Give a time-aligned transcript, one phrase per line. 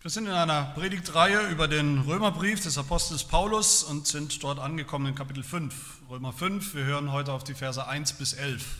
[0.00, 5.06] Wir sind in einer Predigtreihe über den Römerbrief des Apostels Paulus und sind dort angekommen
[5.06, 6.74] in Kapitel 5, Römer 5.
[6.76, 8.76] Wir hören heute auf die Verse 1 bis 11.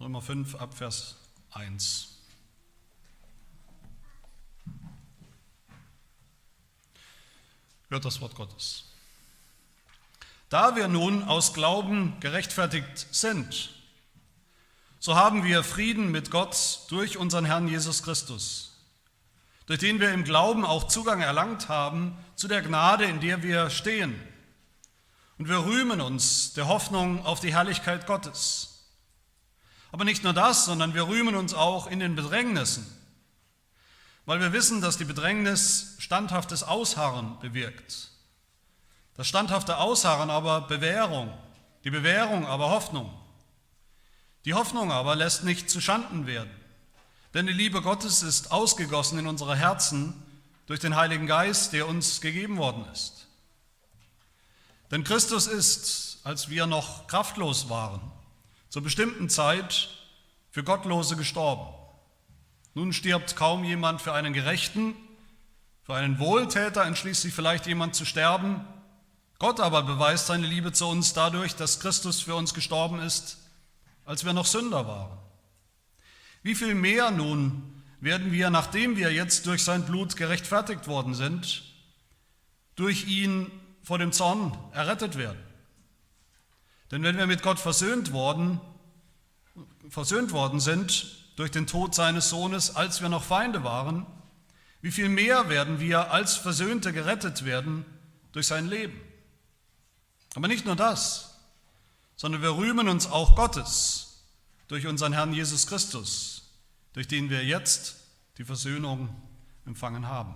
[0.00, 1.16] Römer 5 ab Vers
[1.50, 2.08] 1.
[7.90, 8.93] Hört das Wort Gottes.
[10.54, 13.70] Da wir nun aus Glauben gerechtfertigt sind,
[15.00, 18.78] so haben wir Frieden mit Gott durch unseren Herrn Jesus Christus,
[19.66, 23.68] durch den wir im Glauben auch Zugang erlangt haben zu der Gnade, in der wir
[23.68, 24.14] stehen.
[25.38, 28.92] Und wir rühmen uns der Hoffnung auf die Herrlichkeit Gottes.
[29.90, 32.86] Aber nicht nur das, sondern wir rühmen uns auch in den Bedrängnissen,
[34.24, 38.13] weil wir wissen, dass die Bedrängnis standhaftes Ausharren bewirkt.
[39.16, 41.32] Das standhafte Ausharren aber Bewährung,
[41.84, 43.12] die Bewährung aber Hoffnung.
[44.44, 46.50] Die Hoffnung aber lässt nicht zu Schanden werden,
[47.32, 50.20] denn die Liebe Gottes ist ausgegossen in unsere Herzen
[50.66, 53.28] durch den Heiligen Geist, der uns gegeben worden ist.
[54.90, 58.00] Denn Christus ist, als wir noch kraftlos waren,
[58.68, 59.88] zur bestimmten Zeit
[60.50, 61.72] für Gottlose gestorben.
[62.74, 64.96] Nun stirbt kaum jemand für einen Gerechten,
[65.84, 68.64] für einen Wohltäter entschließt sich vielleicht jemand zu sterben,
[69.38, 73.38] Gott aber beweist seine Liebe zu uns dadurch, dass Christus für uns gestorben ist,
[74.04, 75.18] als wir noch Sünder waren.
[76.42, 81.64] Wie viel mehr nun werden wir, nachdem wir jetzt durch sein Blut gerechtfertigt worden sind,
[82.76, 83.50] durch ihn
[83.82, 85.38] vor dem Zorn errettet werden?
[86.90, 88.60] Denn wenn wir mit Gott versöhnt worden,
[89.88, 94.06] versöhnt worden sind durch den Tod seines Sohnes, als wir noch Feinde waren,
[94.80, 97.86] wie viel mehr werden wir als Versöhnte gerettet werden
[98.32, 99.00] durch sein Leben?
[100.34, 101.38] Aber nicht nur das,
[102.16, 104.24] sondern wir rühmen uns auch Gottes
[104.68, 106.50] durch unseren Herrn Jesus Christus,
[106.92, 107.96] durch den wir jetzt
[108.38, 109.14] die Versöhnung
[109.64, 110.34] empfangen haben.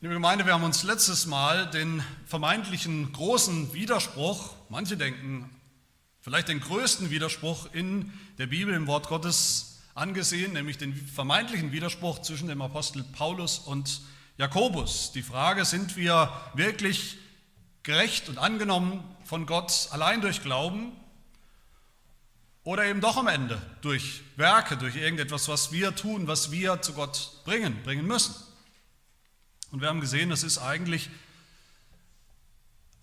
[0.00, 5.50] Liebe Gemeinde, wir haben uns letztes Mal den vermeintlichen großen Widerspruch, manche denken
[6.20, 12.20] vielleicht den größten Widerspruch in der Bibel, im Wort Gottes angesehen, nämlich den vermeintlichen Widerspruch
[12.22, 14.00] zwischen dem Apostel Paulus und
[14.36, 15.12] Jakobus.
[15.12, 17.16] Die Frage, sind wir wirklich
[17.82, 20.92] gerecht und angenommen von Gott allein durch Glauben
[22.62, 26.92] oder eben doch am Ende durch Werke, durch irgendetwas, was wir tun, was wir zu
[26.92, 28.34] Gott bringen, bringen müssen.
[29.70, 31.10] Und wir haben gesehen, das ist eigentlich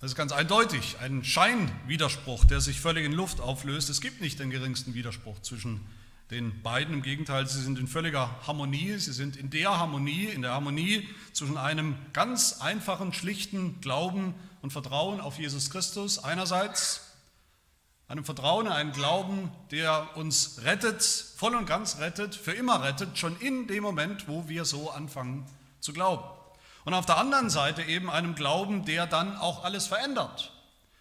[0.06, 3.90] das ist ganz eindeutig ein Scheinwiderspruch, der sich völlig in Luft auflöst.
[3.90, 5.84] Es gibt nicht den geringsten Widerspruch zwischen
[6.30, 6.94] den beiden.
[6.94, 9.00] Im Gegenteil, sie sind in völliger Harmonie.
[9.00, 14.72] Sie sind in der Harmonie, in der Harmonie zwischen einem ganz einfachen, schlichten Glauben und
[14.72, 17.02] Vertrauen auf Jesus Christus einerseits,
[18.08, 23.36] einem Vertrauen, einen Glauben, der uns rettet, voll und ganz rettet, für immer rettet, schon
[23.40, 25.48] in dem Moment, wo wir so anfangen
[25.80, 26.26] zu glauben.
[26.86, 30.54] Und auf der anderen Seite eben einem Glauben, der dann auch alles verändert,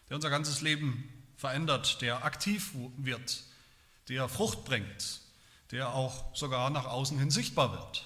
[0.09, 3.45] der unser ganzes Leben verändert, der aktiv wird,
[4.09, 5.21] der Frucht bringt,
[5.71, 8.05] der auch sogar nach außen hin sichtbar wird.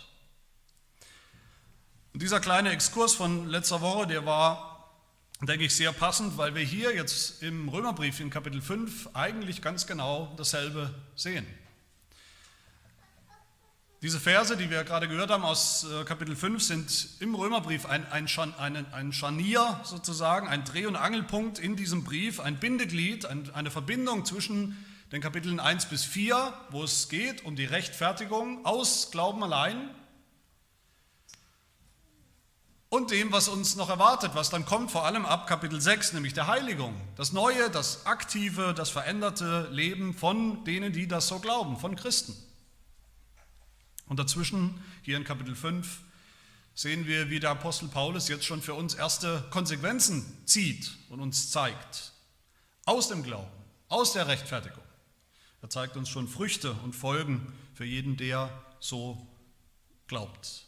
[2.12, 4.92] Und dieser kleine Exkurs von letzter Woche, der war,
[5.40, 9.86] denke ich, sehr passend, weil wir hier jetzt im Römerbrief in Kapitel 5 eigentlich ganz
[9.86, 11.46] genau dasselbe sehen.
[14.00, 18.06] Diese Verse, die wir gerade gehört haben aus äh, Kapitel 5, sind im Römerbrief ein,
[18.12, 23.72] ein, ein, ein Scharnier sozusagen, ein Dreh- und Angelpunkt in diesem Brief, ein Bindeglied, eine
[23.72, 24.76] Verbindung zwischen
[25.10, 29.90] den Kapiteln 1 bis 4, wo es geht um die Rechtfertigung aus Glauben allein
[32.90, 36.34] und dem, was uns noch erwartet, was dann kommt, vor allem ab Kapitel 6, nämlich
[36.34, 36.94] der Heiligung.
[37.16, 42.36] Das neue, das aktive, das veränderte Leben von denen, die das so glauben, von Christen.
[44.08, 46.00] Und dazwischen, hier in Kapitel 5,
[46.74, 51.50] sehen wir, wie der Apostel Paulus jetzt schon für uns erste Konsequenzen zieht und uns
[51.50, 52.12] zeigt.
[52.84, 53.50] Aus dem Glauben,
[53.88, 54.84] aus der Rechtfertigung.
[55.60, 58.50] Er zeigt uns schon Früchte und Folgen für jeden, der
[58.80, 59.26] so
[60.06, 60.66] glaubt.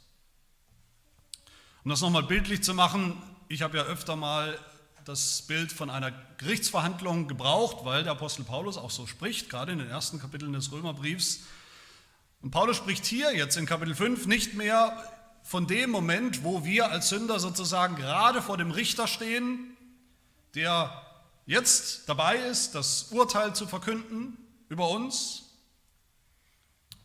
[1.84, 4.58] Um das nochmal bildlich zu machen, ich habe ja öfter mal
[5.04, 9.78] das Bild von einer Gerichtsverhandlung gebraucht, weil der Apostel Paulus auch so spricht, gerade in
[9.78, 11.44] den ersten Kapiteln des Römerbriefs.
[12.42, 15.04] Und Paulus spricht hier jetzt in Kapitel 5 nicht mehr
[15.42, 19.76] von dem Moment, wo wir als Sünder sozusagen gerade vor dem Richter stehen,
[20.54, 20.90] der
[21.44, 24.38] jetzt dabei ist, das Urteil zu verkünden
[24.70, 25.42] über uns.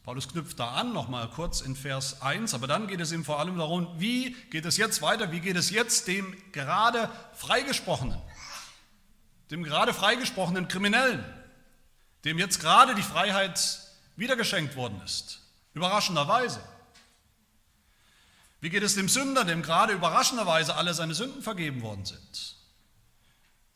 [0.04, 3.40] Paulus knüpft da an, nochmal kurz in Vers 1, aber dann geht es ihm vor
[3.40, 8.22] allem darum, wie geht es jetzt weiter, wie geht es jetzt dem gerade freigesprochenen,
[9.52, 11.26] dem gerade freigesprochenen Kriminellen,
[12.24, 13.85] dem jetzt gerade die Freiheit
[14.16, 15.42] wiedergeschenkt worden ist,
[15.74, 16.62] überraschenderweise.
[18.62, 22.56] Wie geht es dem Sünder, dem gerade überraschenderweise alle seine Sünden vergeben worden sind,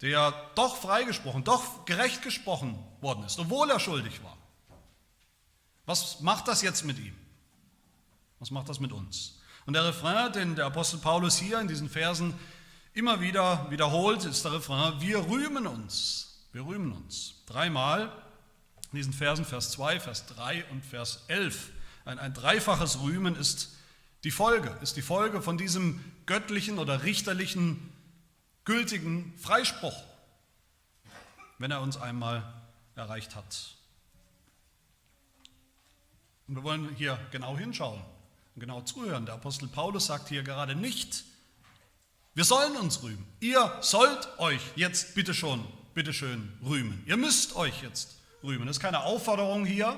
[0.02, 4.38] der doch freigesprochen, doch gerecht gesprochen worden ist, obwohl er schuldig war?
[5.86, 7.16] Was macht das jetzt mit ihm?
[8.40, 9.40] Was macht das mit uns?
[9.66, 12.34] Und der Refrain, den der Apostel Paulus hier in diesen Versen
[12.94, 16.48] immer wieder wiederholt, ist der Refrain, wir rühmen uns.
[16.52, 17.36] Wir rühmen uns.
[17.46, 18.12] Dreimal
[18.92, 21.70] in diesen Versen, Vers 2, Vers 3 und Vers 11.
[22.06, 23.76] Ein, ein dreifaches Rühmen ist
[24.24, 27.94] die Folge, ist die Folge von diesem göttlichen oder richterlichen,
[28.66, 30.04] gültigen Freispruch,
[31.58, 32.44] wenn er uns einmal
[32.96, 33.76] erreicht hat.
[36.48, 38.02] Und wir wollen hier genau hinschauen
[38.56, 39.26] und genau zuhören.
[39.26, 41.24] Der Apostel Paulus sagt hier gerade nicht,
[42.34, 43.26] wir sollen uns rühmen.
[43.40, 47.04] Ihr sollt euch jetzt bitte schon, bitte schön rühmen.
[47.06, 48.68] Ihr müsst euch jetzt rühmen.
[48.68, 49.98] Das ist keine Aufforderung hier,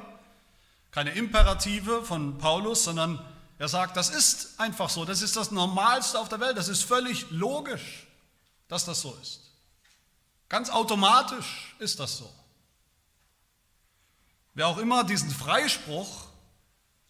[0.92, 3.24] keine Imperative von Paulus, sondern
[3.58, 6.84] er sagt, das ist einfach so, das ist das Normalste auf der Welt, das ist
[6.84, 8.08] völlig logisch,
[8.68, 9.42] dass das so ist.
[10.50, 12.30] Ganz automatisch ist das so.
[14.54, 16.26] Wer auch immer diesen Freispruch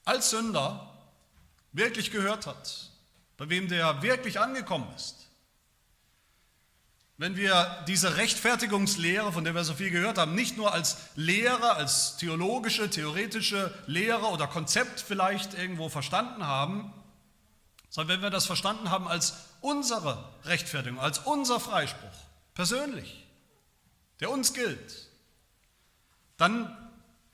[0.05, 0.93] als Sünder
[1.71, 2.91] wirklich gehört hat,
[3.37, 5.27] bei wem der wirklich angekommen ist,
[7.21, 11.75] wenn wir diese Rechtfertigungslehre, von der wir so viel gehört haben, nicht nur als Lehre,
[11.75, 16.91] als theologische, theoretische Lehre oder Konzept vielleicht irgendwo verstanden haben,
[17.89, 22.09] sondern wenn wir das verstanden haben als unsere Rechtfertigung, als unser Freispruch,
[22.55, 23.27] persönlich,
[24.19, 25.07] der uns gilt,
[26.37, 26.75] dann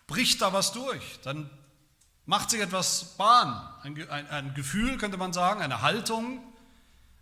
[0.06, 1.50] bricht da was durch, dann
[2.26, 6.44] macht sich etwas Bahn, ein, ein, ein Gefühl könnte man sagen, eine Haltung,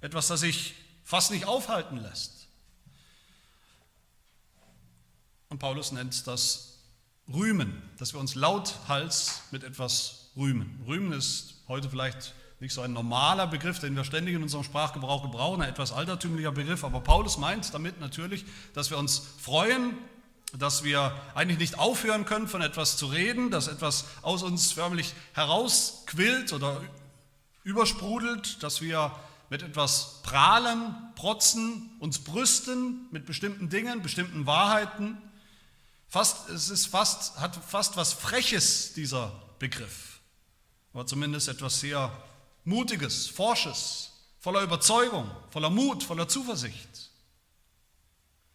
[0.01, 0.73] etwas, das sich
[1.03, 2.34] fast nicht aufhalten lässt.
[5.55, 6.79] Und Paulus nennt das
[7.33, 10.83] Rühmen, dass wir uns lauthals mit etwas rühmen.
[10.85, 15.23] Rühmen ist heute vielleicht nicht so ein normaler Begriff, den wir ständig in unserem Sprachgebrauch
[15.23, 18.43] gebrauchen, ein etwas altertümlicher Begriff, aber Paulus meint damit natürlich,
[18.73, 19.97] dass wir uns freuen,
[20.51, 25.13] dass wir eigentlich nicht aufhören können, von etwas zu reden, dass etwas aus uns förmlich
[25.31, 26.81] herausquillt oder
[27.63, 29.09] übersprudelt, dass wir
[29.49, 35.17] mit etwas prahlen, protzen, uns brüsten mit bestimmten Dingen, bestimmten Wahrheiten
[36.07, 40.19] Fast, es ist fast, hat fast was Freches, dieser Begriff.
[40.93, 42.11] Aber zumindest etwas sehr
[42.63, 47.11] Mutiges, Forsches, voller Überzeugung, voller Mut, voller Zuversicht.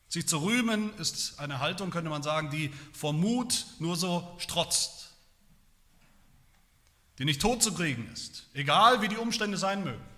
[0.08, 5.10] Sich zu rühmen ist eine Haltung, könnte man sagen, die vor Mut nur so strotzt,
[7.18, 10.09] die nicht tot zu kriegen ist, egal wie die Umstände sein mögen.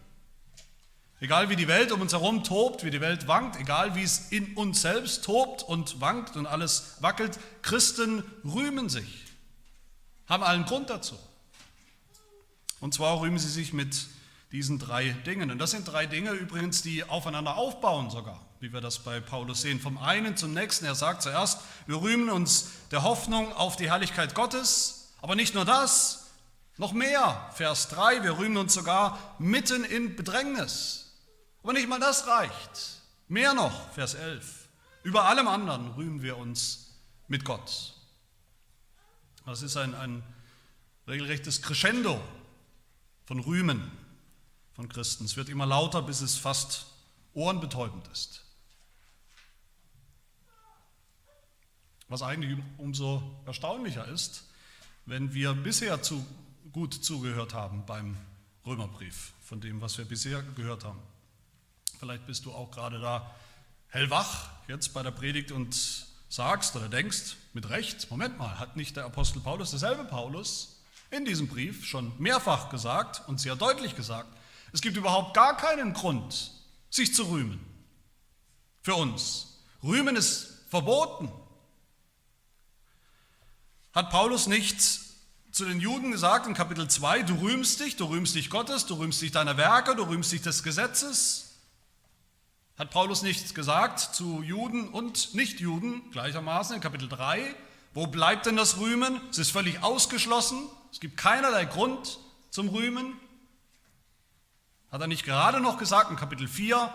[1.23, 4.33] Egal wie die Welt um uns herum tobt, wie die Welt wankt, egal wie es
[4.33, 9.23] in uns selbst tobt und wankt und alles wackelt, Christen rühmen sich,
[10.27, 11.17] haben allen Grund dazu.
[12.81, 14.09] Und zwar rühmen sie sich mit
[14.51, 15.53] diesen drei Dingen.
[15.53, 19.63] Und das sind drei Dinge übrigens, die aufeinander aufbauen sogar, wie wir das bei Paulus
[19.63, 19.79] sehen.
[19.79, 20.87] Vom einen zum nächsten.
[20.87, 25.65] Er sagt zuerst, wir rühmen uns der Hoffnung auf die Herrlichkeit Gottes, aber nicht nur
[25.65, 26.33] das,
[26.79, 27.49] noch mehr.
[27.55, 31.02] Vers 3, wir rühmen uns sogar mitten in Bedrängnis.
[31.63, 33.01] Aber nicht mal das reicht.
[33.29, 34.69] Mehr noch, Vers 11.
[35.05, 36.95] Über allem anderen rühmen wir uns
[37.29, 37.95] mit Gott.
[39.47, 40.23] Das ist ein, ein
[41.07, 42.21] regelrechtes Crescendo
[43.25, 43.91] von Rühmen
[44.75, 45.25] von Christen.
[45.25, 46.87] Es wird immer lauter, bis es fast
[47.35, 48.45] ohrenbetäubend ist.
[52.09, 54.45] Was eigentlich umso erstaunlicher ist,
[55.07, 56.25] wenn wir bisher zu
[56.73, 58.17] gut zugehört haben beim
[58.67, 61.01] Römerbrief, von dem, was wir bisher gehört haben.
[62.03, 63.33] Vielleicht bist du auch gerade da
[63.87, 68.97] hellwach jetzt bei der Predigt und sagst oder denkst mit Recht, Moment mal, hat nicht
[68.97, 70.81] der Apostel Paulus, derselbe Paulus,
[71.13, 74.37] in diesem Brief schon mehrfach gesagt und sehr deutlich gesagt,
[74.73, 76.51] es gibt überhaupt gar keinen Grund,
[76.91, 77.65] sich zu rühmen.
[78.81, 79.61] Für uns.
[79.81, 81.31] Rühmen ist verboten.
[83.95, 84.81] Hat Paulus nicht
[85.53, 88.95] zu den Juden gesagt in Kapitel 2, du rühmst dich, du rühmst dich Gottes, du
[88.95, 91.51] rühmst dich deiner Werke, du rühmst dich des Gesetzes?
[92.79, 97.55] Hat Paulus nicht gesagt zu Juden und Nichtjuden gleichermaßen in Kapitel 3?
[97.95, 99.21] Wo bleibt denn das Rühmen?
[99.31, 100.59] Es ist völlig ausgeschlossen.
[100.91, 102.19] Es gibt keinerlei Grund
[102.51, 103.15] zum Rühmen.
[104.91, 106.93] Hat er nicht gerade noch gesagt in Kapitel 4,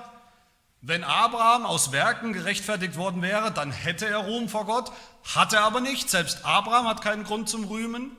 [0.82, 4.92] wenn Abraham aus Werken gerechtfertigt worden wäre, dann hätte er Ruhm vor Gott,
[5.36, 6.10] hat er aber nicht.
[6.10, 8.12] Selbst Abraham hat keinen Grund zum Rühmen.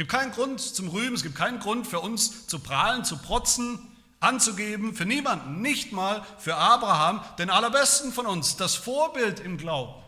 [0.00, 3.78] gibt keinen Grund zum Rühmen, es gibt keinen Grund für uns zu prahlen, zu protzen,
[4.20, 10.00] anzugeben, für niemanden, nicht mal für Abraham, den allerbesten von uns, das Vorbild im Glauben.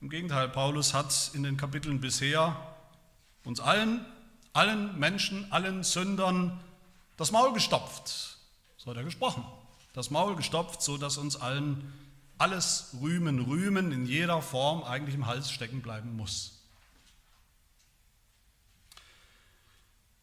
[0.00, 2.56] Im Gegenteil, Paulus hat in den Kapiteln bisher
[3.44, 4.04] uns allen,
[4.52, 6.60] allen Menschen, allen Sündern
[7.16, 8.38] das Maul gestopft.
[8.76, 9.44] So hat er gesprochen.
[9.92, 11.92] Das Maul gestopft, so dass uns allen
[12.36, 16.53] alles Rühmen, Rühmen in jeder Form eigentlich im Hals stecken bleiben muss.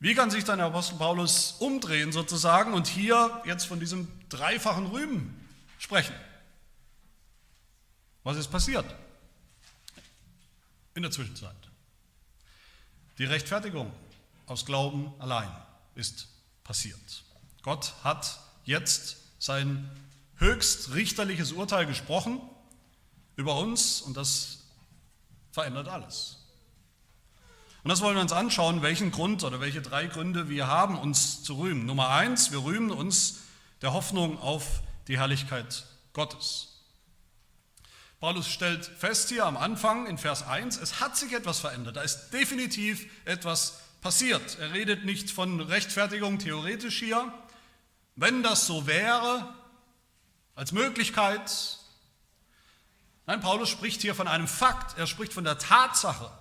[0.02, 4.88] Wie kann sich dann der Apostel Paulus umdrehen sozusagen und hier jetzt von diesem dreifachen
[4.88, 6.16] Rühmen sprechen?
[8.24, 8.86] Was ist passiert
[10.96, 11.56] in der Zwischenzeit?
[13.20, 13.94] Die Rechtfertigung
[14.48, 15.52] aus Glauben allein
[15.94, 16.30] ist
[16.64, 17.24] passiert.
[17.62, 19.88] Gott hat jetzt sein
[20.38, 22.42] höchst richterliches Urteil gesprochen
[23.36, 24.64] über uns und das
[25.52, 26.41] verändert alles.
[27.84, 31.44] Und das wollen wir uns anschauen, welchen Grund oder welche drei Gründe wir haben, uns
[31.44, 31.86] zu rühmen.
[31.86, 33.40] Nummer eins, wir rühmen uns
[33.82, 36.68] der Hoffnung auf die Herrlichkeit Gottes.
[38.20, 42.04] Paulus stellt fest hier am Anfang in Vers 1, es hat sich etwas verändert, da
[42.04, 44.60] ist definitiv etwas passiert.
[44.60, 47.34] Er redet nicht von Rechtfertigung theoretisch hier.
[48.16, 49.54] Wenn das so wäre,
[50.56, 51.80] als Möglichkeit.
[53.26, 56.32] Nein, Paulus spricht hier von einem Fakt, er spricht von der Tatsache,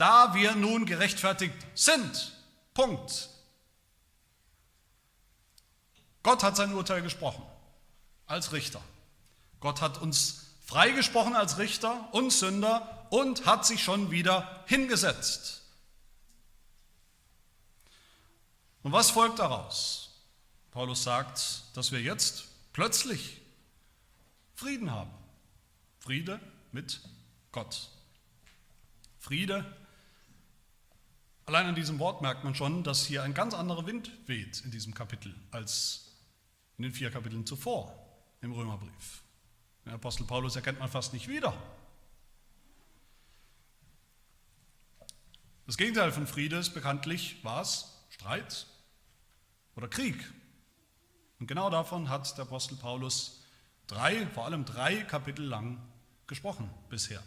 [0.00, 2.32] da wir nun gerechtfertigt sind.
[2.72, 3.28] Punkt.
[6.22, 7.42] Gott hat sein Urteil gesprochen
[8.26, 8.80] als Richter.
[9.60, 15.60] Gott hat uns freigesprochen als Richter und Sünder und hat sich schon wieder hingesetzt.
[18.82, 20.22] Und was folgt daraus?
[20.70, 23.42] Paulus sagt, dass wir jetzt plötzlich
[24.54, 25.10] Frieden haben.
[25.98, 26.40] Friede
[26.72, 27.02] mit
[27.52, 27.90] Gott.
[29.18, 29.76] Friede.
[31.50, 34.70] Allein an diesem Wort merkt man schon, dass hier ein ganz anderer Wind weht in
[34.70, 36.14] diesem Kapitel als
[36.78, 37.92] in den vier Kapiteln zuvor
[38.40, 39.24] im Römerbrief.
[39.84, 41.52] Den Apostel Paulus erkennt man fast nicht wieder.
[45.66, 48.00] Das Gegenteil von Friede ist bekanntlich was?
[48.10, 48.68] Streit
[49.74, 50.32] oder Krieg.
[51.40, 53.42] Und genau davon hat der Apostel Paulus
[53.88, 55.82] drei, vor allem drei Kapitel lang
[56.28, 57.24] gesprochen bisher.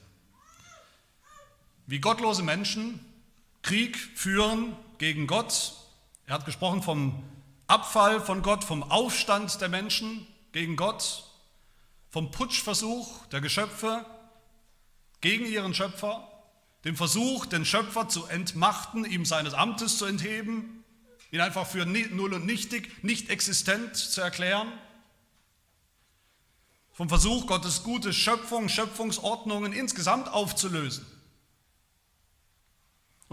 [1.88, 3.02] Wie gottlose Menschen
[3.64, 5.74] Krieg führen gegen Gott.
[6.28, 7.24] Er hat gesprochen vom
[7.68, 11.24] Abfall von Gott, vom Aufstand der Menschen gegen Gott,
[12.10, 14.06] vom Putschversuch der Geschöpfe
[15.22, 16.30] gegen ihren Schöpfer,
[16.84, 20.84] dem Versuch, den Schöpfer zu entmachten, ihm seines Amtes zu entheben,
[21.32, 24.68] ihn einfach für null und nichtig, nicht existent zu erklären.
[26.92, 31.06] Vom Versuch, Gottes gute Schöpfung, Schöpfungsordnungen insgesamt aufzulösen.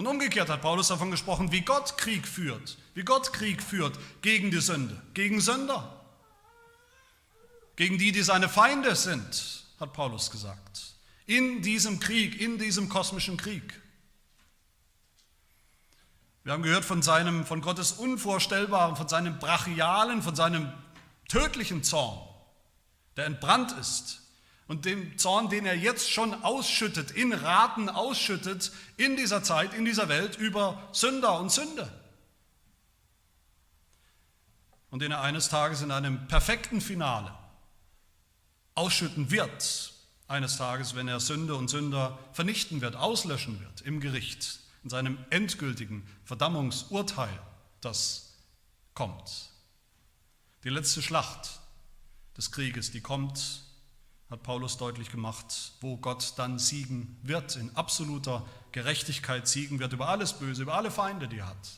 [0.00, 4.50] Und umgekehrt hat Paulus davon gesprochen, wie Gott Krieg führt, wie Gott Krieg führt gegen
[4.50, 6.00] die Sünde, gegen Sünder,
[7.76, 10.94] gegen die, die seine Feinde sind, hat Paulus gesagt.
[11.26, 13.78] In diesem Krieg, in diesem kosmischen Krieg.
[16.44, 20.72] Wir haben gehört von, seinem, von Gottes Unvorstellbaren, von seinem brachialen, von seinem
[21.28, 22.26] tödlichen Zorn,
[23.18, 24.19] der entbrannt ist.
[24.70, 29.84] Und dem Zorn, den er jetzt schon ausschüttet, in Raten ausschüttet, in dieser Zeit, in
[29.84, 31.92] dieser Welt über Sünder und Sünde.
[34.90, 37.36] Und den er eines Tages in einem perfekten Finale
[38.76, 39.92] ausschütten wird,
[40.28, 45.18] eines Tages, wenn er Sünde und Sünder vernichten wird, auslöschen wird im Gericht in seinem
[45.30, 47.42] endgültigen Verdammungsurteil,
[47.80, 48.36] das
[48.94, 49.50] kommt.
[50.62, 51.58] Die letzte Schlacht
[52.36, 53.64] des Krieges, die kommt,
[54.30, 60.08] hat Paulus deutlich gemacht, wo Gott dann siegen wird, in absoluter Gerechtigkeit siegen wird über
[60.08, 61.68] alles Böse, über alle Feinde, die er hat,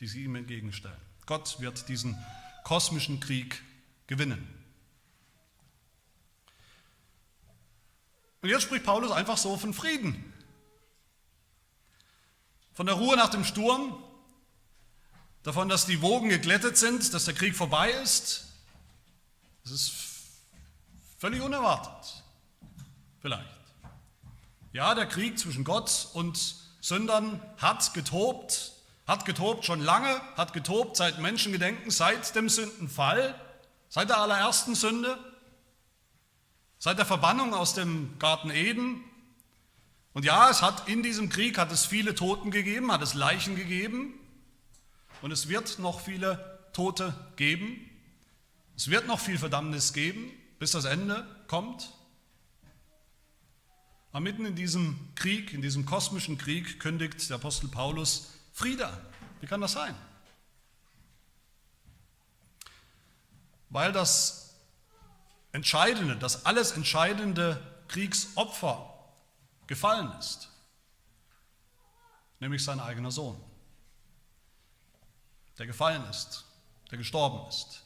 [0.00, 1.00] die sie ihm entgegenstellen.
[1.26, 2.18] Gott wird diesen
[2.64, 3.62] kosmischen Krieg
[4.08, 4.46] gewinnen.
[8.42, 10.32] Und jetzt spricht Paulus einfach so von Frieden.
[12.72, 13.96] Von der Ruhe nach dem Sturm,
[15.42, 18.46] davon, dass die Wogen geglättet sind, dass der Krieg vorbei ist.
[19.62, 20.07] Das ist
[21.18, 22.24] völlig unerwartet.
[23.20, 23.46] Vielleicht.
[24.72, 28.72] Ja, der Krieg zwischen Gott und Sündern hat getobt,
[29.06, 33.34] hat getobt schon lange, hat getobt seit Menschengedenken, seit dem Sündenfall,
[33.88, 35.18] seit der allerersten Sünde,
[36.78, 39.04] seit der Verbannung aus dem Garten Eden,
[40.18, 43.54] und ja, es hat in diesem Krieg hat es viele Toten gegeben, hat es Leichen
[43.54, 44.14] gegeben
[45.22, 47.88] und es wird noch viele Tote geben.
[48.76, 51.92] Es wird noch viel Verdammnis geben, bis das Ende kommt.
[54.10, 59.00] Aber mitten in diesem Krieg, in diesem kosmischen Krieg, kündigt der Apostel Paulus Friede an.
[59.40, 59.94] Wie kann das sein?
[63.70, 64.54] Weil das
[65.52, 68.94] entscheidende, das alles entscheidende Kriegsopfer
[69.66, 70.48] gefallen ist,
[72.40, 73.38] nämlich sein eigener Sohn,
[75.58, 76.44] der gefallen ist,
[76.90, 77.84] der gestorben ist.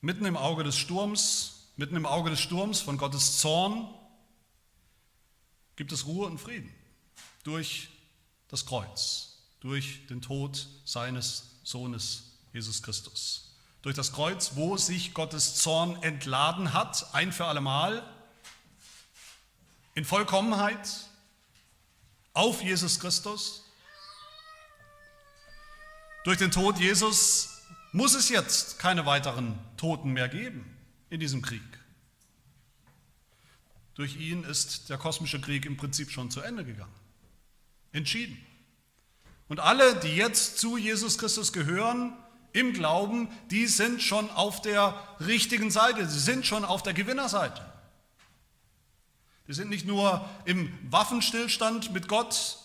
[0.00, 3.88] Mitten im Auge des Sturms, mitten im Auge des Sturms von Gottes Zorn
[5.76, 6.72] gibt es Ruhe und Frieden
[7.42, 7.88] durch
[8.48, 13.54] das Kreuz, durch den Tod seines Sohnes Jesus Christus.
[13.82, 18.02] Durch das Kreuz, wo sich Gottes Zorn entladen hat, ein für allemal,
[19.94, 20.88] in Vollkommenheit,
[22.32, 23.64] auf Jesus Christus.
[26.24, 27.49] Durch den Tod Jesus
[27.92, 30.64] muss es jetzt keine weiteren Toten mehr geben
[31.10, 31.62] in diesem Krieg.
[33.94, 36.94] Durch ihn ist der kosmische Krieg im Prinzip schon zu Ende gegangen.
[37.92, 38.38] Entschieden.
[39.48, 42.12] Und alle, die jetzt zu Jesus Christus gehören,
[42.52, 47.64] im Glauben, die sind schon auf der richtigen Seite, sie sind schon auf der Gewinnerseite.
[49.46, 52.58] Die sind nicht nur im Waffenstillstand mit Gott,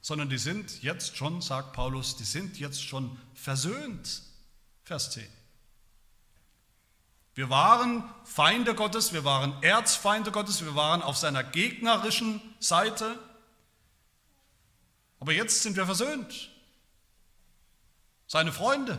[0.00, 4.22] sondern die sind jetzt schon, sagt Paulus, die sind jetzt schon versöhnt.
[4.84, 5.26] Vers 10.
[7.34, 13.18] Wir waren Feinde Gottes, wir waren Erzfeinde Gottes, wir waren auf seiner gegnerischen Seite.
[15.20, 16.50] Aber jetzt sind wir versöhnt.
[18.26, 18.98] Seine Freunde.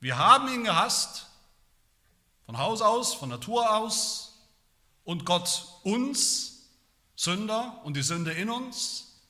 [0.00, 1.26] Wir haben ihn gehasst,
[2.44, 4.38] von Haus aus, von Natur aus,
[5.04, 6.53] und Gott uns,
[7.16, 9.20] Sünder und die Sünde in uns.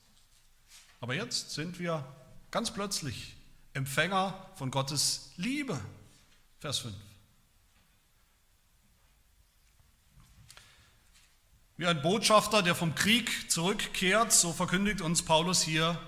[1.01, 2.05] Aber jetzt sind wir
[2.51, 3.35] ganz plötzlich
[3.73, 5.79] Empfänger von Gottes Liebe.
[6.59, 6.95] Vers 5.
[11.77, 15.99] Wie ein Botschafter, der vom Krieg zurückkehrt, so verkündigt uns Paulus hier,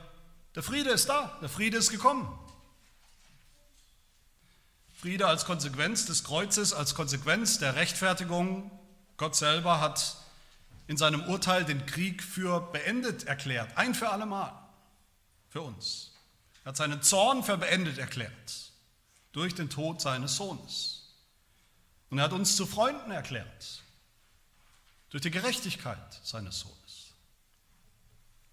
[0.55, 2.27] der Friede ist da, der Friede ist gekommen.
[4.97, 8.71] Friede als Konsequenz des Kreuzes, als Konsequenz der Rechtfertigung.
[9.17, 10.17] Gott selber hat
[10.87, 14.53] in seinem Urteil den Krieg für beendet erklärt, ein für allemal,
[15.49, 16.13] für uns.
[16.63, 18.71] Er hat seinen Zorn für beendet erklärt
[19.33, 21.13] durch den Tod seines Sohnes.
[22.09, 23.83] Und er hat uns zu Freunden erklärt,
[25.09, 27.13] durch die Gerechtigkeit seines Sohnes.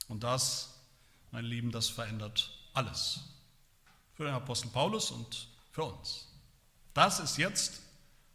[0.09, 0.75] Und das,
[1.31, 3.21] meine Lieben, das verändert alles.
[4.17, 6.29] Für den Apostel Paulus und für uns.
[6.93, 7.81] Das ist jetzt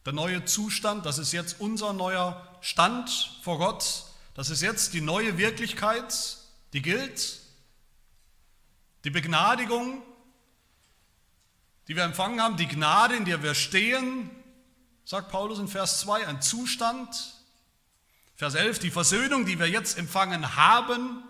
[0.05, 5.01] der neue Zustand, das ist jetzt unser neuer Stand vor Gott, das ist jetzt die
[5.01, 6.37] neue Wirklichkeit,
[6.73, 7.39] die gilt.
[9.03, 10.03] Die Begnadigung
[11.89, 14.29] die wir empfangen haben, die Gnade, in der wir stehen,
[15.05, 17.33] sagt Paulus in Vers 2, ein Zustand.
[18.35, 21.23] Vers 11, die Versöhnung, die wir jetzt empfangen haben,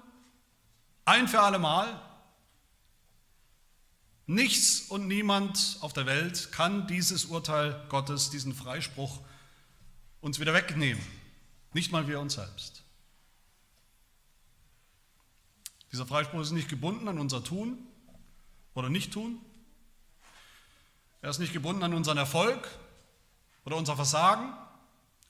[1.05, 1.99] ein für alle Mal.
[4.29, 9.21] Nichts und niemand auf der Welt kann dieses Urteil Gottes, diesen Freispruch
[10.21, 11.03] uns wieder wegnehmen.
[11.73, 12.83] Nicht mal wir uns selbst.
[15.91, 17.79] Dieser Freispruch ist nicht gebunden an unser Tun
[18.75, 19.41] oder Nicht-Tun.
[21.23, 22.69] Er ist nicht gebunden an unseren Erfolg
[23.65, 24.53] oder unser Versagen.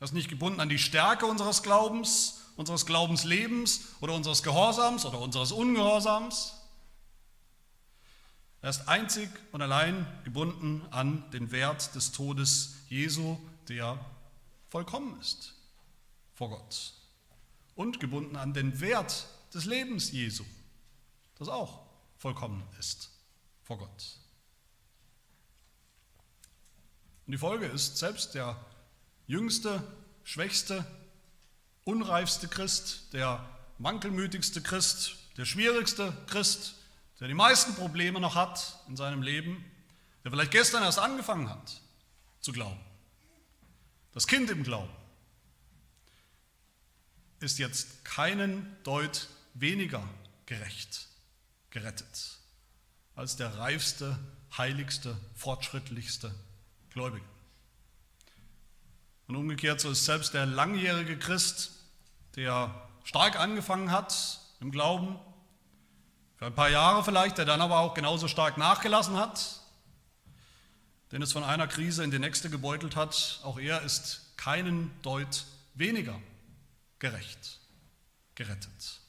[0.01, 5.21] Er ist nicht gebunden an die Stärke unseres Glaubens, unseres Glaubenslebens oder unseres Gehorsams oder
[5.21, 6.58] unseres Ungehorsams.
[8.61, 13.37] Er ist einzig und allein gebunden an den Wert des Todes Jesu,
[13.69, 14.03] der
[14.67, 15.53] vollkommen ist
[16.33, 16.93] vor Gott.
[17.75, 20.43] Und gebunden an den Wert des Lebens Jesu,
[21.37, 21.85] das auch
[22.17, 23.09] vollkommen ist
[23.63, 24.17] vor Gott.
[27.25, 28.59] Und die Folge ist, selbst der
[29.27, 29.81] jüngste,
[30.23, 30.85] schwächste,
[31.85, 36.75] unreifste Christ, der wankelmütigste Christ, der schwierigste Christ,
[37.19, 39.63] der die meisten Probleme noch hat in seinem Leben,
[40.23, 41.81] der vielleicht gestern erst angefangen hat
[42.39, 42.79] zu glauben,
[44.13, 44.91] das Kind im Glauben,
[47.39, 50.03] ist jetzt keinen Deut weniger
[50.45, 51.07] gerecht,
[51.69, 52.37] gerettet,
[53.15, 54.17] als der reifste,
[54.57, 56.33] heiligste, fortschrittlichste
[56.89, 57.25] Gläubigen.
[59.27, 61.71] Und umgekehrt, so ist selbst der langjährige Christ,
[62.35, 65.19] der stark angefangen hat im Glauben,
[66.39, 69.59] für ein paar Jahre vielleicht, der dann aber auch genauso stark nachgelassen hat,
[71.11, 75.43] den es von einer Krise in die nächste gebeutelt hat, auch er ist keinen Deut
[75.73, 76.17] weniger
[76.97, 77.59] gerecht,
[78.35, 79.01] gerettet,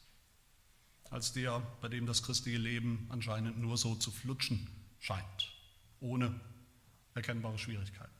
[1.09, 5.53] als der, bei dem das christliche Leben anscheinend nur so zu flutschen scheint,
[6.01, 6.35] ohne
[7.15, 8.11] erkennbare Schwierigkeiten.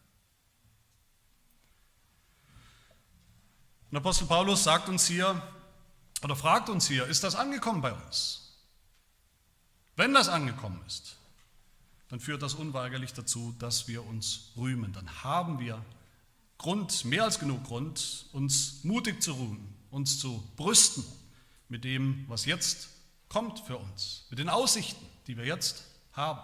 [3.91, 5.43] Und Apostel Paulus sagt uns hier,
[6.23, 8.50] oder fragt uns hier, ist das angekommen bei uns?
[10.01, 11.17] Wenn das angekommen ist,
[12.09, 14.95] dann führt das unweigerlich dazu, dass wir uns rühmen.
[14.95, 15.85] Dann haben wir
[16.57, 21.05] Grund, mehr als genug Grund, uns mutig zu ruhen, uns zu brüsten
[21.69, 22.89] mit dem, was jetzt
[23.29, 25.85] kommt für uns, mit den Aussichten, die wir jetzt
[26.15, 26.41] haben,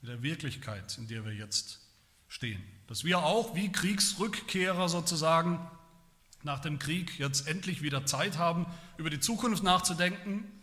[0.00, 1.80] mit der Wirklichkeit, in der wir jetzt
[2.28, 2.62] stehen.
[2.86, 5.58] Dass wir auch wie Kriegsrückkehrer sozusagen
[6.44, 8.64] nach dem Krieg jetzt endlich wieder Zeit haben,
[8.96, 10.53] über die Zukunft nachzudenken,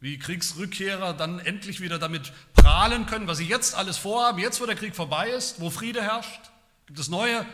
[0.00, 4.66] wie Kriegsrückkehrer dann endlich wieder damit prahlen können, was sie jetzt alles vorhaben, jetzt wo
[4.66, 6.40] der Krieg vorbei ist, wo Friede herrscht,
[6.86, 7.46] gibt es neue,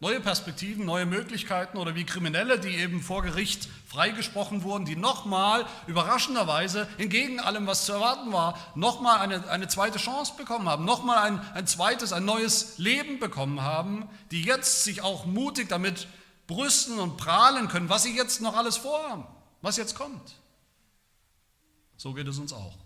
[0.00, 5.66] neue Perspektiven, neue Möglichkeiten oder wie Kriminelle, die eben vor Gericht freigesprochen wurden, die nochmal
[5.86, 11.18] überraschenderweise, entgegen allem, was zu erwarten war, nochmal eine, eine zweite Chance bekommen haben, nochmal
[11.18, 16.08] ein, ein zweites, ein neues Leben bekommen haben, die jetzt sich auch mutig damit
[16.46, 19.26] brüsten und prahlen können, was sie jetzt noch alles vorhaben,
[19.60, 20.39] was jetzt kommt.
[22.00, 22.78] So geht es uns auch.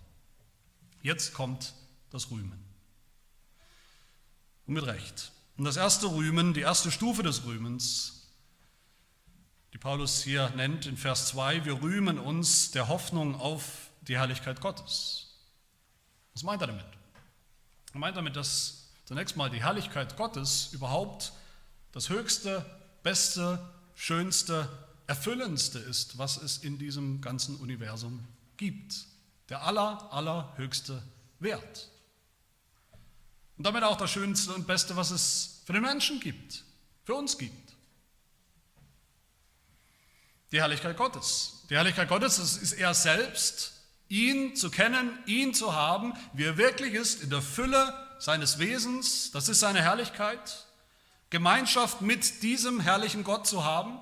[1.00, 1.72] Jetzt kommt
[2.10, 2.58] das Rühmen.
[4.66, 5.30] Und mit Recht.
[5.56, 8.26] Und das erste Rühmen, die erste Stufe des Rühmens,
[9.72, 14.60] die Paulus hier nennt in Vers 2, wir rühmen uns der Hoffnung auf die Herrlichkeit
[14.60, 15.28] Gottes.
[16.32, 16.84] Was meint er damit?
[17.92, 21.34] Er meint damit, dass zunächst mal die Herrlichkeit Gottes überhaupt
[21.92, 22.66] das höchste
[23.04, 24.68] Beste, Schönste,
[25.06, 29.06] Erfüllendste ist, was es in diesem ganzen Universum gibt.
[29.48, 31.02] Der aller, allerhöchste
[31.38, 31.90] Wert.
[33.56, 36.64] Und damit auch das Schönste und Beste, was es für den Menschen gibt,
[37.04, 37.74] für uns gibt.
[40.50, 41.64] Die Herrlichkeit Gottes.
[41.70, 43.72] Die Herrlichkeit Gottes das ist er selbst,
[44.08, 49.30] ihn zu kennen, ihn zu haben, wie er wirklich ist, in der Fülle seines Wesens.
[49.32, 50.66] Das ist seine Herrlichkeit.
[51.30, 53.98] Gemeinschaft mit diesem herrlichen Gott zu haben,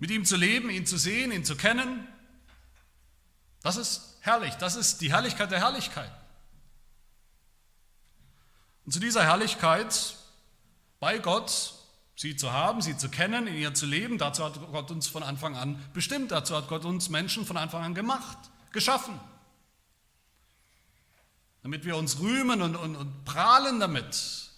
[0.00, 2.08] mit ihm zu leben, ihn zu sehen, ihn zu kennen,
[3.62, 6.10] das ist herrlich, das ist die Herrlichkeit der Herrlichkeit.
[8.86, 10.16] Und zu dieser Herrlichkeit
[10.98, 11.74] bei Gott,
[12.16, 15.22] sie zu haben, sie zu kennen, in ihr zu leben, dazu hat Gott uns von
[15.22, 18.38] Anfang an bestimmt, dazu hat Gott uns Menschen von Anfang an gemacht,
[18.72, 19.20] geschaffen.
[21.62, 24.49] Damit wir uns rühmen und, und, und prahlen damit,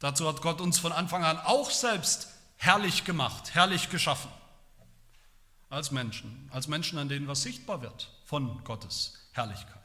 [0.00, 4.30] Dazu hat Gott uns von Anfang an auch selbst herrlich gemacht, herrlich geschaffen.
[5.68, 9.76] Als Menschen, als Menschen, an denen was sichtbar wird von Gottes Herrlichkeit.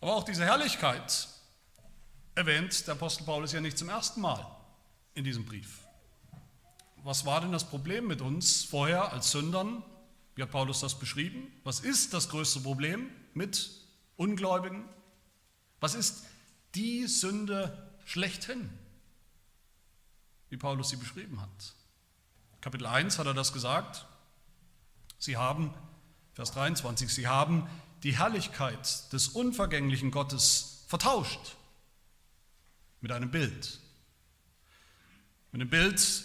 [0.00, 1.28] Aber auch diese Herrlichkeit
[2.34, 4.44] erwähnt der Apostel Paulus ja nicht zum ersten Mal
[5.14, 5.80] in diesem Brief.
[7.04, 9.82] Was war denn das Problem mit uns vorher als Sündern?
[10.34, 11.52] Wie hat Paulus das beschrieben?
[11.64, 13.70] Was ist das größte Problem mit
[14.16, 14.88] Ungläubigen?
[15.80, 16.24] Was ist
[16.74, 18.70] die Sünde schlechthin,
[20.50, 21.74] wie Paulus sie beschrieben hat.
[22.60, 24.06] Kapitel 1 hat er das gesagt.
[25.18, 25.74] Sie haben,
[26.34, 27.68] Vers 23, sie haben
[28.02, 31.56] die Herrlichkeit des unvergänglichen Gottes vertauscht
[33.00, 33.80] mit einem Bild.
[35.52, 36.24] Mit einem Bild,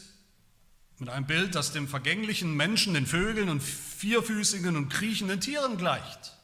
[0.99, 6.37] mit einem Bild, das dem vergänglichen Menschen, den Vögeln und vierfüßigen und kriechenden Tieren gleicht.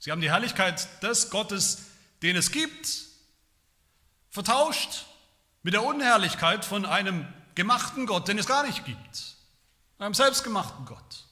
[0.00, 1.82] Sie haben die Herrlichkeit des Gottes,
[2.22, 2.88] den es gibt,
[4.30, 5.04] vertauscht
[5.62, 9.36] mit der Unherrlichkeit von einem gemachten Gott, den es gar nicht gibt,
[9.98, 11.26] einem selbstgemachten Gott.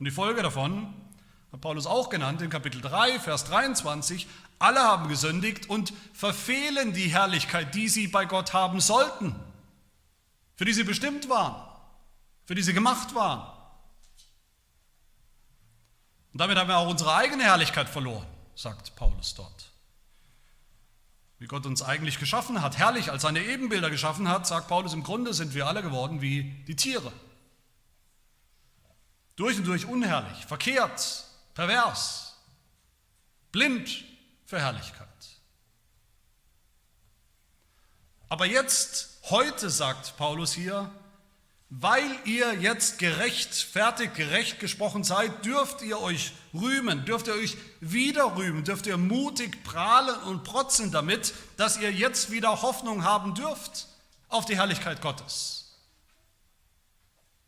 [0.00, 0.92] Und die Folge davon
[1.52, 4.26] hat Paulus auch genannt in Kapitel 3, Vers 23,
[4.58, 9.36] alle haben gesündigt und verfehlen die Herrlichkeit, die sie bei Gott haben sollten,
[10.56, 11.54] für die sie bestimmt waren,
[12.46, 13.51] für die sie gemacht waren.
[16.32, 19.70] Und damit haben wir auch unsere eigene Herrlichkeit verloren, sagt Paulus dort.
[21.38, 25.02] Wie Gott uns eigentlich geschaffen hat, herrlich als seine Ebenbilder geschaffen hat, sagt Paulus, im
[25.02, 27.12] Grunde sind wir alle geworden wie die Tiere.
[29.36, 32.36] Durch und durch unherrlich, verkehrt, pervers,
[33.50, 34.04] blind
[34.46, 35.08] für Herrlichkeit.
[38.28, 40.90] Aber jetzt, heute, sagt Paulus hier,
[41.80, 48.36] weil ihr jetzt gerechtfertigt, gerecht gesprochen seid, dürft ihr euch rühmen, dürft ihr euch wieder
[48.36, 53.88] rühmen, dürft ihr mutig prahlen und protzen damit, dass ihr jetzt wieder Hoffnung haben dürft
[54.28, 55.78] auf die Herrlichkeit Gottes.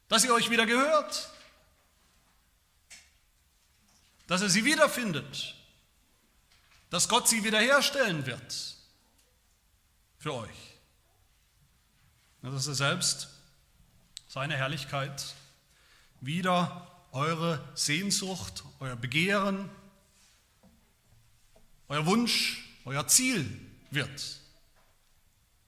[0.08, 1.28] Dass ihr euch wieder gehört,
[4.26, 5.54] dass er sie wiederfindet,
[6.88, 8.76] dass Gott sie wiederherstellen wird
[10.18, 10.78] für euch.
[12.40, 13.33] Dass er selbst
[14.34, 15.32] seine Herrlichkeit,
[16.20, 19.70] wieder eure Sehnsucht, euer Begehren,
[21.86, 23.48] euer Wunsch, euer Ziel
[23.92, 24.40] wird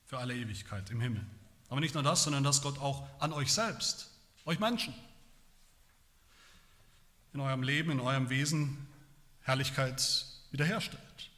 [0.07, 1.25] für alle Ewigkeit im Himmel.
[1.69, 4.11] Aber nicht nur das, sondern dass Gott auch an euch selbst,
[4.47, 4.93] euch Menschen,
[7.35, 8.89] in eurem Leben, in eurem Wesen
[9.43, 11.31] Herrlichkeit wiederherstellt.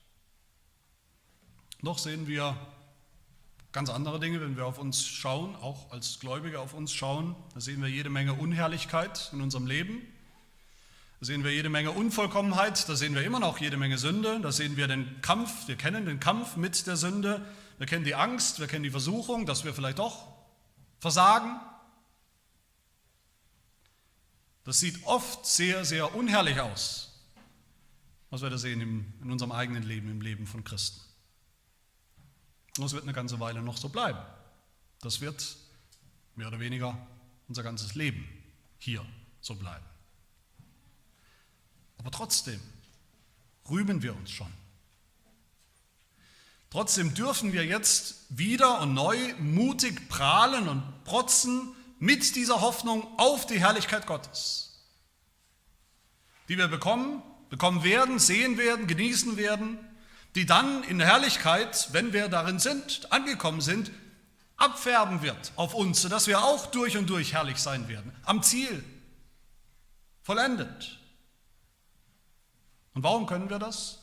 [1.82, 2.56] Noch sehen wir
[3.78, 7.36] ganz andere Dinge, wenn wir auf uns schauen, auch als Gläubige auf uns schauen.
[7.54, 10.02] Da sehen wir jede Menge Unherrlichkeit in unserem Leben.
[11.20, 14.50] Da sehen wir jede Menge Unvollkommenheit, da sehen wir immer noch jede Menge Sünde, da
[14.50, 17.46] sehen wir den Kampf, wir kennen den Kampf mit der Sünde,
[17.78, 20.26] wir kennen die Angst, wir kennen die Versuchung, dass wir vielleicht doch
[20.98, 21.60] versagen.
[24.64, 27.12] Das sieht oft sehr, sehr unherrlich aus,
[28.30, 28.80] was wir da sehen
[29.22, 31.07] in unserem eigenen Leben, im Leben von Christen.
[32.76, 34.20] Und das wird eine ganze Weile noch so bleiben.
[35.00, 35.56] Das wird
[36.34, 36.96] mehr oder weniger
[37.48, 38.28] unser ganzes Leben
[38.78, 39.04] hier
[39.40, 39.84] so bleiben.
[41.98, 42.60] Aber trotzdem
[43.68, 44.52] rühmen wir uns schon.
[46.70, 53.46] Trotzdem dürfen wir jetzt wieder und neu mutig prahlen und protzen mit dieser Hoffnung auf
[53.46, 54.78] die Herrlichkeit Gottes,
[56.48, 59.78] die wir bekommen, bekommen werden, sehen werden, genießen werden
[60.34, 63.90] die dann in Herrlichkeit, wenn wir darin sind, angekommen sind,
[64.56, 68.84] abfärben wird auf uns, sodass wir auch durch und durch herrlich sein werden, am Ziel,
[70.22, 70.98] vollendet.
[72.94, 74.00] Und warum können wir das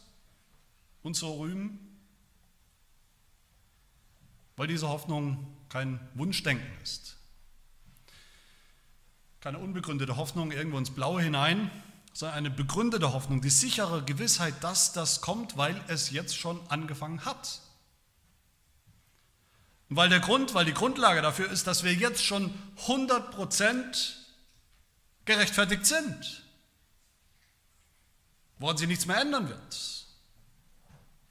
[1.04, 1.80] uns so rühmen?
[4.56, 7.18] Weil diese Hoffnung kein Wunschdenken ist.
[9.42, 11.70] Keine unbegründete Hoffnung irgendwo ins Blaue hinein,
[12.16, 17.26] sondern eine begründete Hoffnung, die sichere Gewissheit, dass das kommt, weil es jetzt schon angefangen
[17.26, 17.60] hat.
[19.90, 22.54] Und weil der Grund, weil die Grundlage dafür ist, dass wir jetzt schon
[22.86, 24.14] 100%
[25.26, 26.44] gerechtfertigt sind,
[28.60, 30.06] woran sich nichts mehr ändern wird.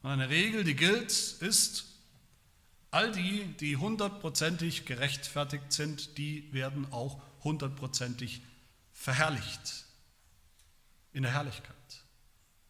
[0.03, 1.87] Und eine Regel, die gilt, ist,
[2.91, 8.43] all die, die hundertprozentig gerechtfertigt sind, die werden auch hundertprozentig
[8.93, 9.84] verherrlicht
[11.15, 11.75] in der Herrlichkeit.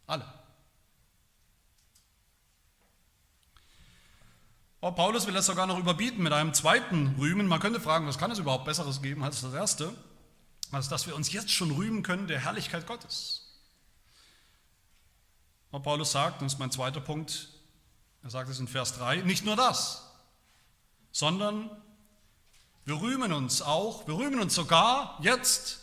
[0.07, 0.33] Alle.
[4.80, 7.48] Oh, Paulus will das sogar noch überbieten mit einem zweiten Rühmen.
[7.48, 9.94] Man könnte fragen, was kann es überhaupt Besseres geben als das erste?
[10.70, 13.48] Als dass wir uns jetzt schon rühmen können der Herrlichkeit Gottes.
[15.70, 17.48] Und Paulus sagt, und das ist mein zweiter Punkt,
[18.22, 20.11] er sagt es in Vers 3, nicht nur das,
[21.12, 21.70] sondern
[22.85, 25.80] wir rühmen uns auch, wir rühmen uns sogar jetzt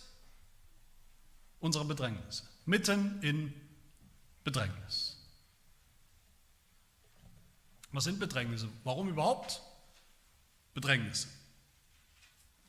[1.60, 3.54] unserer Bedrängnisse mitten in
[4.43, 5.17] Bedrängnis.
[7.91, 8.69] Was sind Bedrängnisse?
[8.84, 9.62] Warum überhaupt
[10.74, 11.28] Bedrängnisse?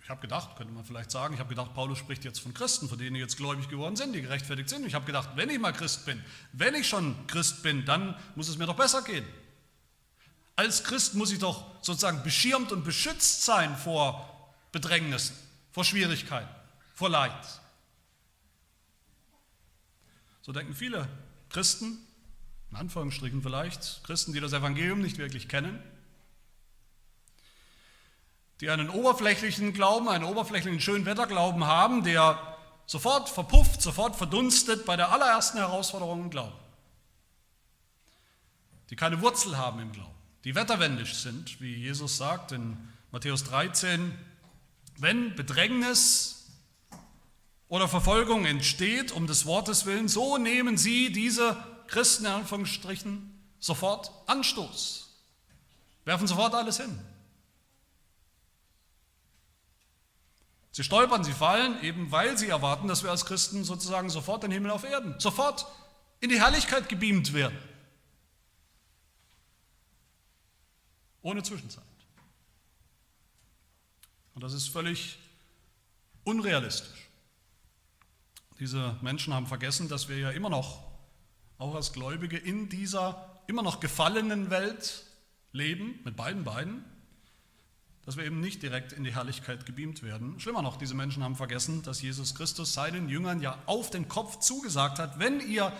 [0.03, 2.89] Ich habe gedacht, könnte man vielleicht sagen, ich habe gedacht, Paulus spricht jetzt von Christen,
[2.89, 4.85] von denen jetzt gläubig geworden sind, die gerechtfertigt sind.
[4.85, 8.49] Ich habe gedacht, wenn ich mal Christ bin, wenn ich schon Christ bin, dann muss
[8.49, 9.25] es mir doch besser gehen.
[10.57, 15.37] Als Christ muss ich doch sozusagen beschirmt und beschützt sein vor Bedrängnissen,
[15.71, 16.51] vor Schwierigkeiten,
[16.95, 17.62] vor Leid.
[20.43, 21.09] So denken viele
[21.51, 21.99] Christen,
[22.71, 25.81] in Anführungsstrichen vielleicht, Christen, die das Evangelium nicht wirklich kennen,
[28.61, 35.13] die einen oberflächlichen Glauben, einen oberflächlichen Schönwetterglauben haben, der sofort verpufft, sofort verdunstet bei der
[35.13, 36.57] allerersten Herausforderung im Glauben.
[38.91, 42.77] Die keine Wurzel haben im Glauben, die wetterwendisch sind, wie Jesus sagt in
[43.13, 44.13] Matthäus 13,
[44.99, 46.42] wenn Bedrängnis
[47.73, 51.57] oder Verfolgung entsteht um des Wortes willen, so nehmen sie diese
[51.87, 55.09] Christen in Anführungsstrichen sofort Anstoß,
[56.05, 56.99] werfen sofort alles hin.
[60.73, 64.51] Sie stolpern, sie fallen, eben weil sie erwarten, dass wir als Christen sozusagen sofort den
[64.51, 65.67] Himmel auf Erden, sofort
[66.21, 67.57] in die Herrlichkeit gebeamt werden.
[71.23, 71.83] Ohne Zwischenzeit.
[74.35, 75.19] Und das ist völlig
[76.25, 77.09] unrealistisch.
[78.63, 80.85] Diese Menschen haben vergessen, dass wir ja immer noch,
[81.59, 85.03] auch als Gläubige, in dieser immer noch gefallenen Welt
[85.51, 86.85] leben, mit beiden Beinen,
[88.05, 90.39] dass wir eben nicht direkt in die Herrlichkeit gebeamt werden.
[90.39, 94.39] Schlimmer noch, diese Menschen haben vergessen, dass Jesus Christus seinen Jüngern ja auf den Kopf
[94.39, 95.73] zugesagt hat, wenn ihr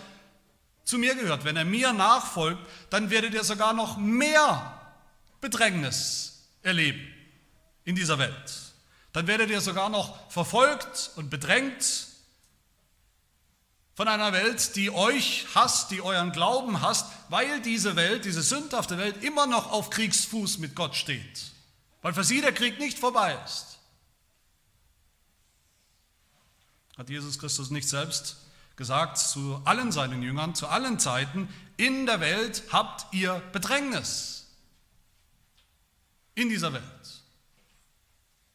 [0.83, 4.77] zu mir gehört, wenn er mir nachfolgt, dann werdet ihr sogar noch mehr
[5.39, 6.99] Bedrängnis erleben
[7.85, 8.73] in dieser Welt.
[9.13, 12.11] Dann werdet ihr sogar noch verfolgt und bedrängt
[13.95, 18.97] von einer Welt, die euch hasst, die euren Glauben hasst, weil diese Welt, diese sündhafte
[18.97, 21.51] Welt immer noch auf Kriegsfuß mit Gott steht.
[22.01, 23.77] Weil für sie der Krieg nicht vorbei ist.
[26.97, 28.37] Hat Jesus Christus nicht selbst
[28.75, 34.47] gesagt zu allen seinen Jüngern, zu allen Zeiten, in der Welt habt ihr Bedrängnis.
[36.35, 36.83] In dieser Welt.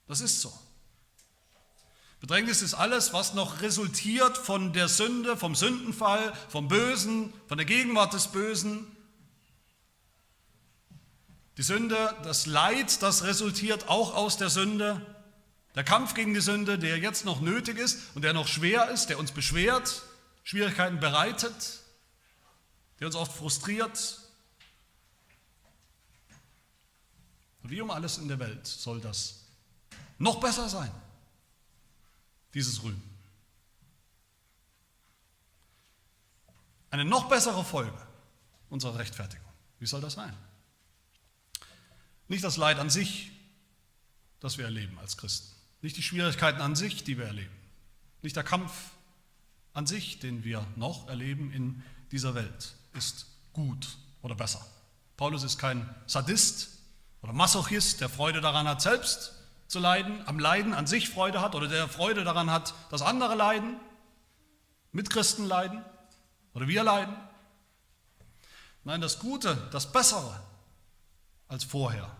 [0.08, 0.52] Das ist so.
[2.20, 7.66] Bedrängnis ist alles, was noch resultiert von der Sünde, vom Sündenfall, vom Bösen, von der
[7.66, 8.86] Gegenwart des Bösen.
[11.56, 15.04] Die Sünde, das Leid, das resultiert auch aus der Sünde.
[15.74, 19.06] Der Kampf gegen die Sünde, der jetzt noch nötig ist und der noch schwer ist,
[19.06, 20.02] der uns beschwert,
[20.42, 21.80] Schwierigkeiten bereitet,
[22.98, 24.18] der uns oft frustriert.
[27.62, 29.44] Wie um alles in der Welt soll das
[30.18, 30.90] noch besser sein,
[32.54, 33.02] dieses Rühmen.
[36.90, 38.06] Eine noch bessere Folge
[38.70, 39.46] unserer Rechtfertigung.
[39.78, 40.34] Wie soll das sein?
[42.28, 43.30] Nicht das Leid an sich,
[44.40, 45.54] das wir erleben als Christen.
[45.80, 47.54] Nicht die Schwierigkeiten an sich, die wir erleben.
[48.22, 48.72] Nicht der Kampf
[49.72, 54.64] an sich, den wir noch erleben in dieser Welt, ist gut oder besser.
[55.16, 56.70] Paulus ist kein Sadist
[57.22, 59.34] oder Masochist, der Freude daran hat, selbst
[59.68, 63.34] zu leiden, am Leiden an sich Freude hat oder der Freude daran hat, dass andere
[63.34, 63.76] leiden,
[64.92, 65.84] Mitchristen leiden
[66.54, 67.14] oder wir leiden.
[68.84, 70.40] Nein, das Gute, das Bessere
[71.46, 72.10] als vorher.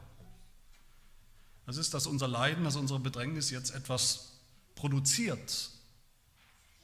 [1.67, 4.33] Das ist, dass unser Leiden, dass unsere Bedrängnis jetzt etwas
[4.75, 5.71] produziert,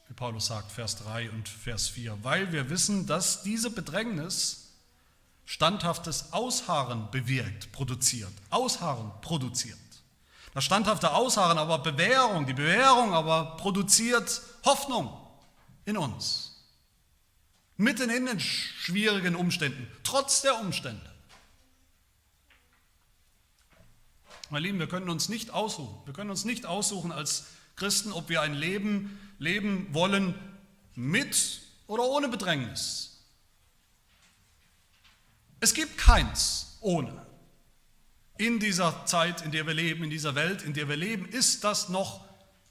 [0.08, 4.72] wie Paulus sagt, Vers 3 und Vers 4, weil wir wissen, dass diese Bedrängnis
[5.44, 8.32] standhaftes Ausharren bewirkt, produziert.
[8.50, 9.78] Ausharren produziert.
[10.54, 15.12] Das standhafte Ausharren aber Bewährung, die Bewährung aber produziert Hoffnung
[15.84, 16.52] in uns.
[17.76, 21.10] Mitten in den schwierigen Umständen, trotz der Umstände.
[24.48, 26.00] Meine Lieben, wir können uns nicht aussuchen.
[26.04, 30.34] Wir können uns nicht aussuchen als Christen, ob wir ein Leben leben wollen
[30.94, 33.24] mit oder ohne Bedrängnis.
[35.58, 37.23] Es gibt keins ohne.
[38.36, 41.62] In dieser Zeit, in der wir leben, in dieser Welt, in der wir leben, ist
[41.62, 42.24] das noch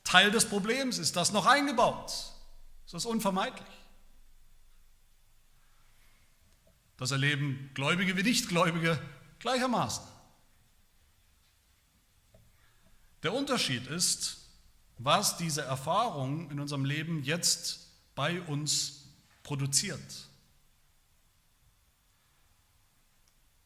[0.04, 2.12] Teil des Problems, ist das noch eingebaut.
[2.86, 3.68] Ist das unvermeidlich?
[6.98, 9.00] Das erleben Gläubige wie Nichtgläubige
[9.40, 10.04] gleichermaßen.
[13.24, 14.38] Der Unterschied ist,
[14.98, 19.06] was diese Erfahrung in unserem Leben jetzt bei uns
[19.44, 20.00] produziert.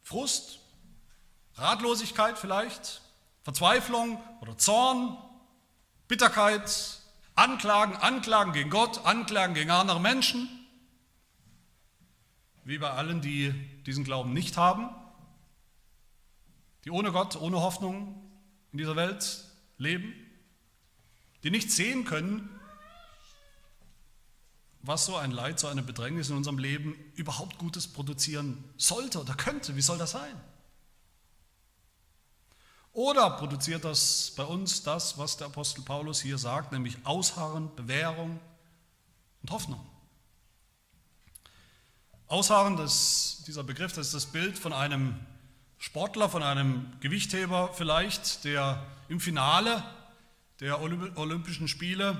[0.03, 0.59] Frust,
[1.57, 3.01] Ratlosigkeit vielleicht,
[3.43, 5.17] Verzweiflung oder Zorn,
[6.07, 6.99] Bitterkeit,
[7.35, 10.49] Anklagen, Anklagen gegen Gott, Anklagen gegen andere Menschen,
[12.63, 13.53] wie bei allen, die
[13.85, 14.89] diesen Glauben nicht haben,
[16.85, 18.21] die ohne Gott, ohne Hoffnung
[18.71, 19.43] in dieser Welt
[19.77, 20.13] leben,
[21.43, 22.49] die nicht sehen können,
[24.81, 29.33] was so ein Leid, so eine Bedrängnis in unserem Leben überhaupt Gutes produzieren sollte oder
[29.33, 29.75] könnte.
[29.75, 30.35] Wie soll das sein?
[32.97, 38.39] Oder produziert das bei uns das, was der Apostel Paulus hier sagt, nämlich Ausharren, Bewährung
[39.43, 39.79] und Hoffnung?
[42.25, 45.19] Ausharren, das, dieser Begriff, das ist das Bild von einem
[45.77, 49.83] Sportler, von einem Gewichtheber vielleicht, der im Finale
[50.59, 52.19] der Olympischen Spiele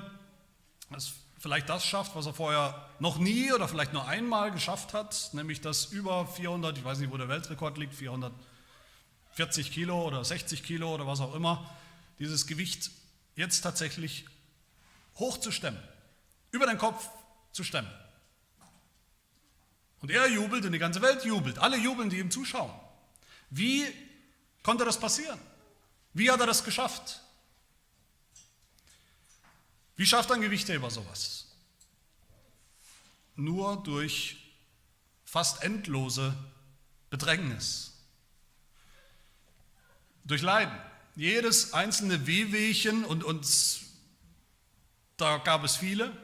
[0.92, 5.32] das vielleicht das schafft, was er vorher noch nie oder vielleicht nur einmal geschafft hat,
[5.34, 7.96] nämlich das über 400, ich weiß nicht, wo der Weltrekord liegt,
[9.38, 11.70] 440 Kilo oder 60 Kilo oder was auch immer,
[12.18, 12.90] dieses Gewicht
[13.36, 14.26] jetzt tatsächlich
[15.18, 15.82] hochzustemmen,
[16.50, 17.08] über den Kopf
[17.52, 17.92] zu stemmen.
[20.00, 22.72] Und er jubelt und die ganze Welt jubelt, alle jubeln, die ihm zuschauen.
[23.52, 23.86] Wie
[24.64, 25.40] konnte das passieren?
[26.14, 27.22] Wie hat er das geschafft?
[29.96, 31.46] Wie schafft ein Gewichtheber sowas?
[33.36, 34.38] Nur durch
[35.26, 36.36] fast endlose
[37.12, 37.87] Bedrängnis.
[40.28, 40.76] Durch Leiden.
[41.16, 43.82] Jedes einzelne Wehwehchen und uns,
[45.16, 46.16] da gab es viele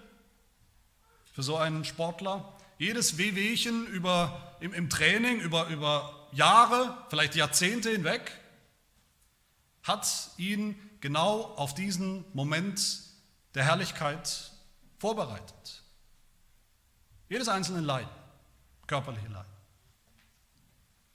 [1.32, 2.56] für so einen Sportler.
[2.78, 8.40] Jedes Wehwehchen über, im, im Training über, über Jahre, vielleicht Jahrzehnte hinweg,
[9.84, 13.00] hat ihn genau auf diesen Moment
[13.56, 14.52] der Herrlichkeit
[15.00, 15.84] vorbereitet.
[17.30, 18.10] Jedes einzelne Leiden,
[18.86, 19.53] körperliche Leiden.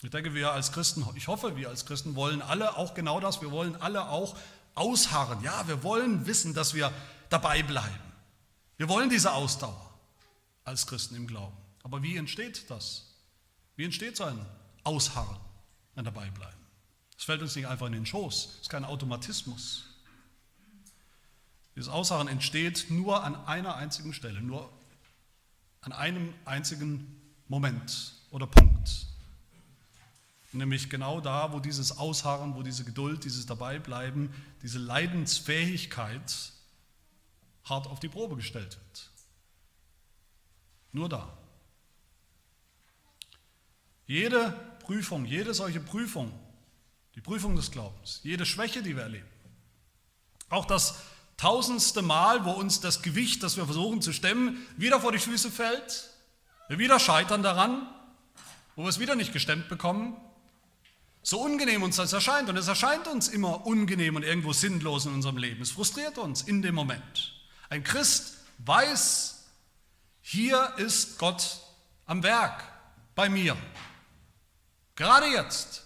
[0.02, 3.40] Ich denke, wir als Christen, ich hoffe, wir als Christen wollen alle auch genau das,
[3.42, 4.36] wir wollen alle auch
[4.74, 5.42] ausharren.
[5.42, 6.92] Ja, wir wollen wissen, dass wir
[7.30, 7.98] dabei bleiben.
[8.76, 9.92] Wir wollen diese Ausdauer
[10.64, 11.56] als Christen im Glauben.
[11.82, 13.06] Aber wie entsteht das?
[13.74, 14.38] Wie entsteht so ein
[14.84, 15.36] Ausharren,
[15.96, 16.58] ein Dabeibleiben?
[17.16, 19.84] Es fällt uns nicht einfach in den Schoß, es ist kein Automatismus.
[21.74, 24.70] Dieses Ausharren entsteht nur an einer einzigen Stelle, nur
[25.80, 29.07] an einem einzigen Moment oder Punkt.
[30.52, 34.32] Nämlich genau da, wo dieses Ausharren, wo diese Geduld, dieses Dabeibleiben,
[34.62, 36.52] diese Leidensfähigkeit
[37.64, 39.10] hart auf die Probe gestellt wird.
[40.92, 41.36] Nur da.
[44.06, 46.32] Jede Prüfung, jede solche Prüfung,
[47.14, 49.28] die Prüfung des Glaubens, jede Schwäche, die wir erleben,
[50.48, 50.94] auch das
[51.36, 55.50] tausendste Mal, wo uns das Gewicht, das wir versuchen zu stemmen, wieder vor die Füße
[55.50, 56.08] fällt,
[56.68, 57.86] wir wieder scheitern daran,
[58.76, 60.16] wo wir es wieder nicht gestemmt bekommen,
[61.28, 65.12] so unangenehm uns das erscheint, und es erscheint uns immer unangenehm und irgendwo sinnlos in
[65.12, 67.34] unserem Leben, es frustriert uns in dem Moment.
[67.68, 69.44] Ein Christ weiß,
[70.22, 71.58] hier ist Gott
[72.06, 72.64] am Werk
[73.14, 73.58] bei mir,
[74.96, 75.84] gerade jetzt.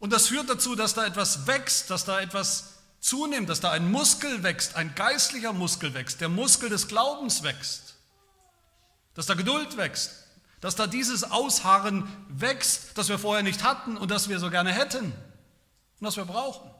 [0.00, 3.88] Und das führt dazu, dass da etwas wächst, dass da etwas zunimmt, dass da ein
[3.92, 7.94] Muskel wächst, ein geistlicher Muskel wächst, der Muskel des Glaubens wächst,
[9.14, 10.23] dass da Geduld wächst,
[10.64, 14.72] dass da dieses Ausharren wächst, das wir vorher nicht hatten und das wir so gerne
[14.72, 16.70] hätten und das wir brauchen.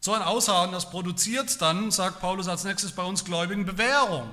[0.00, 4.30] So ein Ausharren, das produziert dann, sagt Paulus als nächstes bei uns Gläubigen, Bewährung.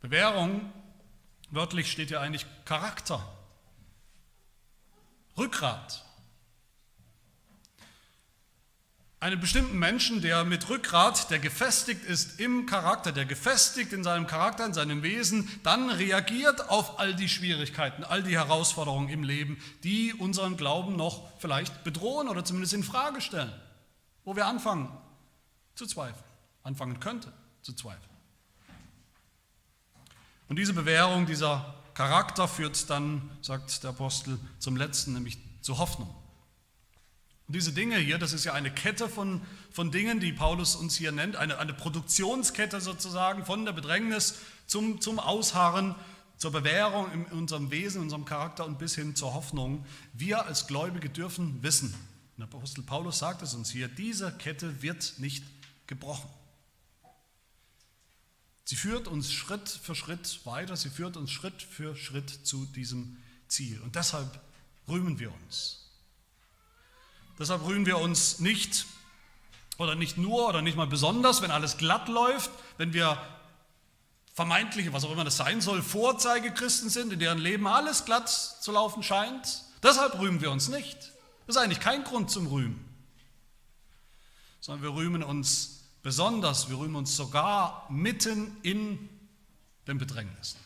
[0.00, 0.72] Bewährung,
[1.52, 3.24] wörtlich steht ja eigentlich Charakter,
[5.38, 6.04] Rückgrat
[9.22, 14.26] einen bestimmten Menschen, der mit Rückgrat, der gefestigt ist im Charakter, der gefestigt in seinem
[14.26, 19.62] Charakter, in seinem Wesen, dann reagiert auf all die Schwierigkeiten, all die Herausforderungen im Leben,
[19.84, 23.52] die unseren Glauben noch vielleicht bedrohen oder zumindest in Frage stellen,
[24.24, 24.88] wo wir anfangen
[25.76, 26.24] zu zweifeln,
[26.64, 28.02] anfangen könnte zu zweifeln.
[30.48, 36.12] Und diese Bewährung, dieser Charakter führt dann, sagt der Apostel, zum letzten, nämlich zur Hoffnung.
[37.48, 40.96] Und diese Dinge hier, das ist ja eine Kette von, von Dingen, die Paulus uns
[40.96, 44.36] hier nennt, eine, eine Produktionskette sozusagen von der Bedrängnis
[44.66, 45.94] zum, zum Ausharren,
[46.38, 49.84] zur Bewährung in unserem Wesen, in unserem Charakter und bis hin zur Hoffnung.
[50.12, 51.94] Wir als Gläubige dürfen wissen,
[52.36, 55.44] der Apostel Paulus sagt es uns hier, diese Kette wird nicht
[55.86, 56.28] gebrochen.
[58.64, 63.18] Sie führt uns Schritt für Schritt weiter, sie führt uns Schritt für Schritt zu diesem
[63.48, 63.80] Ziel.
[63.82, 64.40] Und deshalb
[64.88, 65.81] rühmen wir uns.
[67.42, 68.86] Deshalb rühmen wir uns nicht
[69.76, 73.20] oder nicht nur oder nicht mal besonders, wenn alles glatt läuft, wenn wir
[74.32, 78.70] vermeintliche, was auch immer das sein soll, Vorzeigechristen sind, in deren Leben alles glatt zu
[78.70, 79.64] laufen scheint.
[79.82, 80.96] Deshalb rühmen wir uns nicht.
[81.48, 82.78] Das ist eigentlich kein Grund zum Rühmen,
[84.60, 89.08] sondern wir rühmen uns besonders, wir rühmen uns sogar mitten in
[89.88, 90.60] den Bedrängnissen.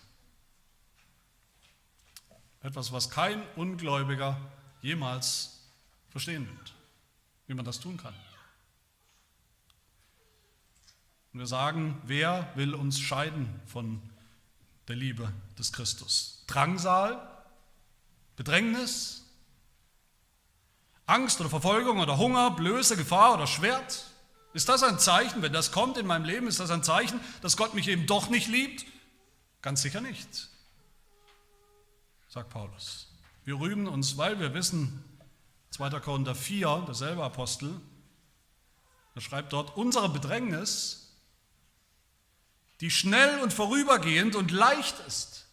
[2.61, 4.39] Etwas, was kein Ungläubiger
[4.83, 5.56] jemals
[6.17, 6.73] verstehen wird,
[7.47, 8.15] wie man das tun kann.
[11.35, 14.01] Und wir sagen, wer will uns scheiden von
[14.89, 16.43] der Liebe des Christus?
[16.47, 17.21] Drangsal,
[18.35, 19.27] Bedrängnis,
[21.05, 24.07] Angst oder Verfolgung oder Hunger, Blöße, Gefahr oder Schwert?
[24.55, 27.59] Ist das ein Zeichen, wenn das kommt in meinem Leben, ist das ein Zeichen, dass
[27.59, 28.87] Gott mich eben doch nicht liebt?
[29.61, 30.49] Ganz sicher nicht,
[32.29, 33.13] sagt Paulus.
[33.45, 35.05] Wir rühmen uns, weil wir wissen,
[35.77, 36.01] 2.
[36.01, 37.79] Korinther 4, derselbe Apostel,
[39.15, 41.13] er schreibt dort, unsere Bedrängnis,
[42.81, 45.49] die schnell und vorübergehend und leicht ist,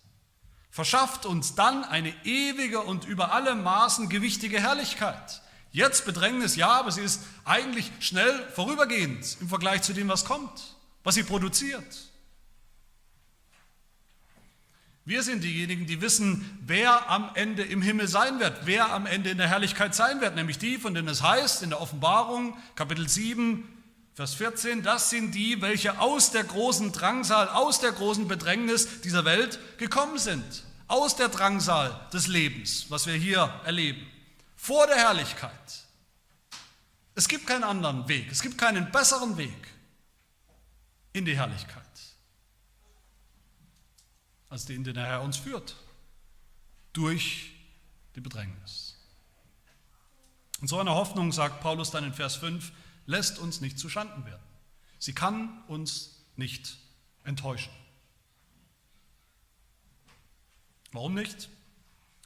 [0.71, 5.41] verschafft uns dann eine ewige und über alle Maßen gewichtige Herrlichkeit.
[5.71, 10.77] Jetzt Bedrängnis, ja, aber sie ist eigentlich schnell vorübergehend im Vergleich zu dem, was kommt,
[11.03, 12.12] was sie produziert.
[15.05, 19.31] Wir sind diejenigen, die wissen, wer am Ende im Himmel sein wird, wer am Ende
[19.31, 23.09] in der Herrlichkeit sein wird, nämlich die, von denen es heißt in der Offenbarung, Kapitel
[23.09, 23.67] 7,
[24.15, 29.25] Vers 14, das sind die, welche aus der großen Drangsal, aus der großen Bedrängnis dieser
[29.25, 34.07] Welt gekommen sind, aus der Drangsal des Lebens, was wir hier erleben,
[34.55, 35.51] vor der Herrlichkeit.
[37.15, 39.67] Es gibt keinen anderen Weg, es gibt keinen besseren Weg
[41.11, 41.82] in die Herrlichkeit
[44.53, 45.75] als den, den der Herr uns führt,
[46.93, 47.51] durch
[48.15, 48.95] die Bedrängnis.
[50.61, 52.71] Und so eine Hoffnung, sagt Paulus dann in Vers 5,
[53.07, 54.43] lässt uns nicht zu Schanden werden.
[54.99, 56.77] Sie kann uns nicht
[57.23, 57.73] enttäuschen.
[60.91, 61.49] Warum nicht?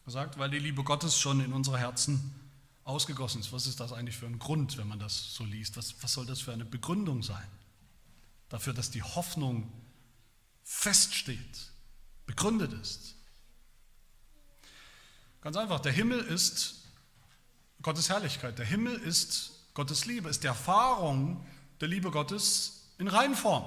[0.06, 2.36] Er sagt, weil die Liebe Gottes schon in unsere Herzen
[2.84, 3.54] ausgegossen ist.
[3.54, 5.78] Was ist das eigentlich für ein Grund, wenn man das so liest?
[5.78, 7.48] Was, was soll das für eine Begründung sein?
[8.50, 9.72] Dafür, dass die Hoffnung
[10.64, 11.72] feststeht,
[12.28, 13.16] begründet ist.
[15.42, 16.84] Ganz einfach, der Himmel ist
[17.82, 21.46] Gottes Herrlichkeit, der Himmel ist Gottes Liebe, ist die Erfahrung
[21.82, 23.66] der Liebe Gottes in Reinform.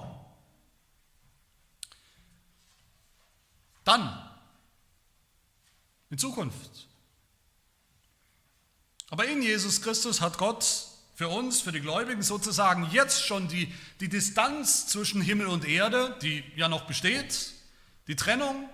[3.85, 4.31] Dann,
[6.11, 6.89] in Zukunft.
[9.09, 13.73] Aber in Jesus Christus hat Gott für uns, für die Gläubigen sozusagen jetzt schon die,
[14.01, 17.53] die Distanz zwischen Himmel und Erde, die ja noch besteht,
[18.11, 18.69] die Trennung,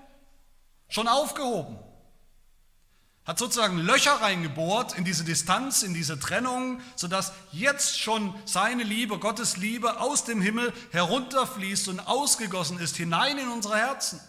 [0.89, 1.79] schon aufgehoben.
[3.27, 9.19] Hat sozusagen Löcher reingebohrt in diese Distanz, in diese Trennung, sodass jetzt schon seine Liebe,
[9.19, 14.21] Gottes Liebe aus dem Himmel herunterfließt und ausgegossen ist hinein in unsere Herzen.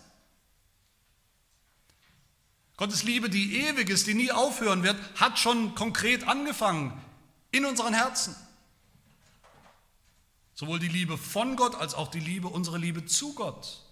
[2.76, 7.02] Gottes Liebe, die ewig ist, die nie aufhören wird, hat schon konkret angefangen
[7.52, 8.36] in unseren Herzen.
[10.54, 13.87] Sowohl die Liebe von Gott als auch die Liebe, unsere Liebe zu Gott.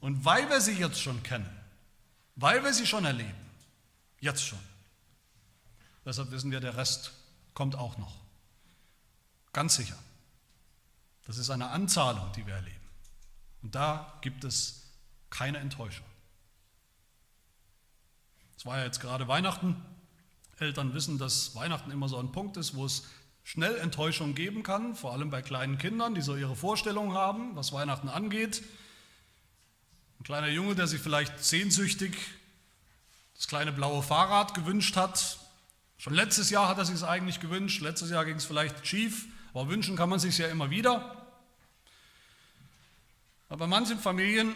[0.00, 1.50] Und weil wir sie jetzt schon kennen,
[2.36, 3.34] weil wir sie schon erleben,
[4.20, 4.58] jetzt schon,
[6.04, 7.12] deshalb wissen wir, der Rest
[7.54, 8.14] kommt auch noch.
[9.52, 9.96] Ganz sicher.
[11.26, 12.76] Das ist eine Anzahlung, die wir erleben.
[13.62, 14.92] Und da gibt es
[15.30, 16.06] keine Enttäuschung.
[18.56, 19.82] Es war ja jetzt gerade Weihnachten.
[20.58, 23.04] Eltern wissen, dass Weihnachten immer so ein Punkt ist, wo es
[23.44, 27.72] schnell Enttäuschung geben kann, vor allem bei kleinen Kindern, die so ihre Vorstellungen haben, was
[27.72, 28.62] Weihnachten angeht.
[30.18, 32.16] Ein kleiner Junge, der sich vielleicht sehnsüchtig
[33.36, 35.38] das kleine blaue Fahrrad gewünscht hat.
[35.98, 39.26] Schon letztes Jahr hat er sich es eigentlich gewünscht, letztes Jahr ging es vielleicht schief,
[39.52, 41.26] aber wünschen kann man sich ja immer wieder.
[43.48, 44.54] Aber bei manchen Familien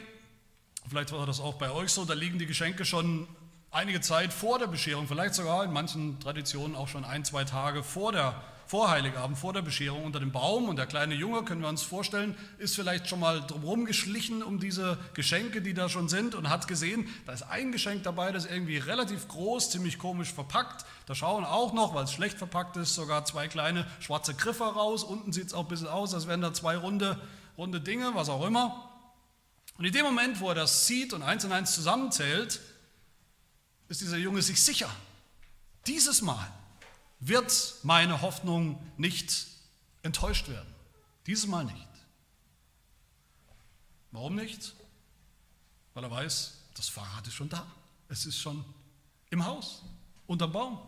[0.88, 3.28] Vielleicht war das auch bei euch so, da liegen die Geschenke schon
[3.70, 7.82] einige Zeit vor der Bescherung, vielleicht sogar in manchen Traditionen auch schon ein, zwei Tage
[7.82, 8.34] vor der
[8.70, 10.68] vor Heiligabend, vor der Bescherung unter dem Baum.
[10.68, 14.60] Und der kleine Junge, können wir uns vorstellen, ist vielleicht schon mal drumherum geschlichen um
[14.60, 18.44] diese Geschenke, die da schon sind und hat gesehen, da ist ein Geschenk dabei, das
[18.44, 20.86] ist irgendwie relativ groß, ziemlich komisch verpackt.
[21.06, 25.02] Da schauen auch noch, weil es schlecht verpackt ist, sogar zwei kleine schwarze Griffe raus.
[25.02, 27.20] Unten sieht es auch ein bisschen aus, als wären da zwei runde,
[27.58, 28.88] runde Dinge, was auch immer.
[29.78, 32.60] Und in dem Moment, wo er das sieht und eins und eins zusammenzählt,
[33.90, 34.88] ist dieser Junge sich sicher,
[35.86, 36.50] dieses Mal
[37.18, 39.48] wird meine Hoffnung nicht
[40.02, 40.72] enttäuscht werden.
[41.26, 41.88] Dieses Mal nicht.
[44.12, 44.74] Warum nicht?
[45.92, 47.66] Weil er weiß, das Fahrrad ist schon da.
[48.08, 48.64] Es ist schon
[49.30, 49.82] im Haus,
[50.28, 50.78] unterm Baum.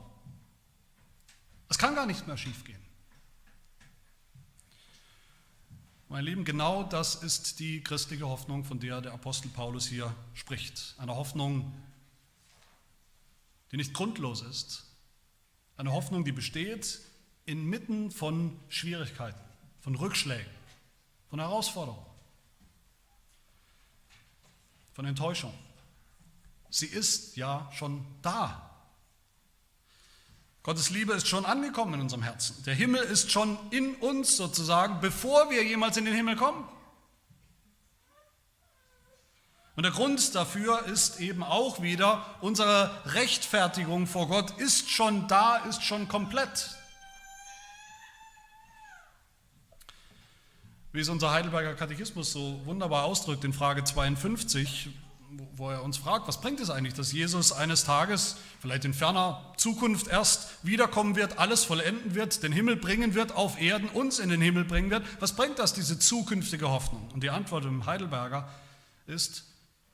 [1.68, 2.80] Es kann gar nichts mehr schiefgehen.
[6.08, 10.94] Mein Lieben, genau das ist die christliche Hoffnung, von der der Apostel Paulus hier spricht.
[10.98, 11.72] Eine Hoffnung,
[13.72, 14.84] die nicht grundlos ist.
[15.76, 17.00] Eine Hoffnung, die besteht
[17.46, 19.40] inmitten von Schwierigkeiten,
[19.80, 20.52] von Rückschlägen,
[21.30, 22.06] von Herausforderungen,
[24.92, 25.54] von Enttäuschung.
[26.70, 28.68] Sie ist ja schon da.
[30.62, 32.62] Gottes Liebe ist schon angekommen in unserem Herzen.
[32.64, 36.68] Der Himmel ist schon in uns sozusagen, bevor wir jemals in den Himmel kommen.
[39.74, 45.56] Und der Grund dafür ist eben auch wieder, unsere Rechtfertigung vor Gott ist schon da,
[45.56, 46.76] ist schon komplett.
[50.92, 54.90] Wie es unser Heidelberger Katechismus so wunderbar ausdrückt in Frage 52,
[55.56, 59.54] wo er uns fragt, was bringt es eigentlich, dass Jesus eines Tages, vielleicht in ferner
[59.56, 64.28] Zukunft erst wiederkommen wird, alles vollenden wird, den Himmel bringen wird auf Erden, uns in
[64.28, 65.02] den Himmel bringen wird.
[65.18, 67.08] Was bringt das, diese zukünftige Hoffnung?
[67.14, 68.46] Und die Antwort im Heidelberger
[69.06, 69.44] ist,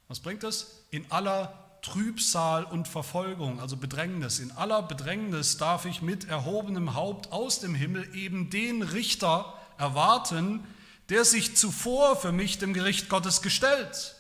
[0.09, 0.67] was bringt das?
[0.91, 1.53] In aller
[1.83, 7.75] Trübsal und Verfolgung, also Bedrängnis, in aller Bedrängnis darf ich mit erhobenem Haupt aus dem
[7.75, 10.67] Himmel eben den Richter erwarten,
[11.09, 14.17] der sich zuvor für mich dem Gericht Gottes gestellt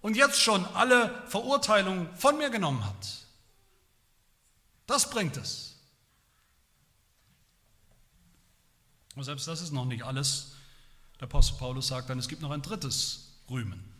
[0.00, 3.26] und jetzt schon alle Verurteilungen von mir genommen hat.
[4.86, 5.76] Das bringt es.
[9.14, 10.52] Und selbst das ist noch nicht alles.
[11.20, 13.95] Der Apostel Paulus sagt dann, es gibt noch ein drittes Rühmen.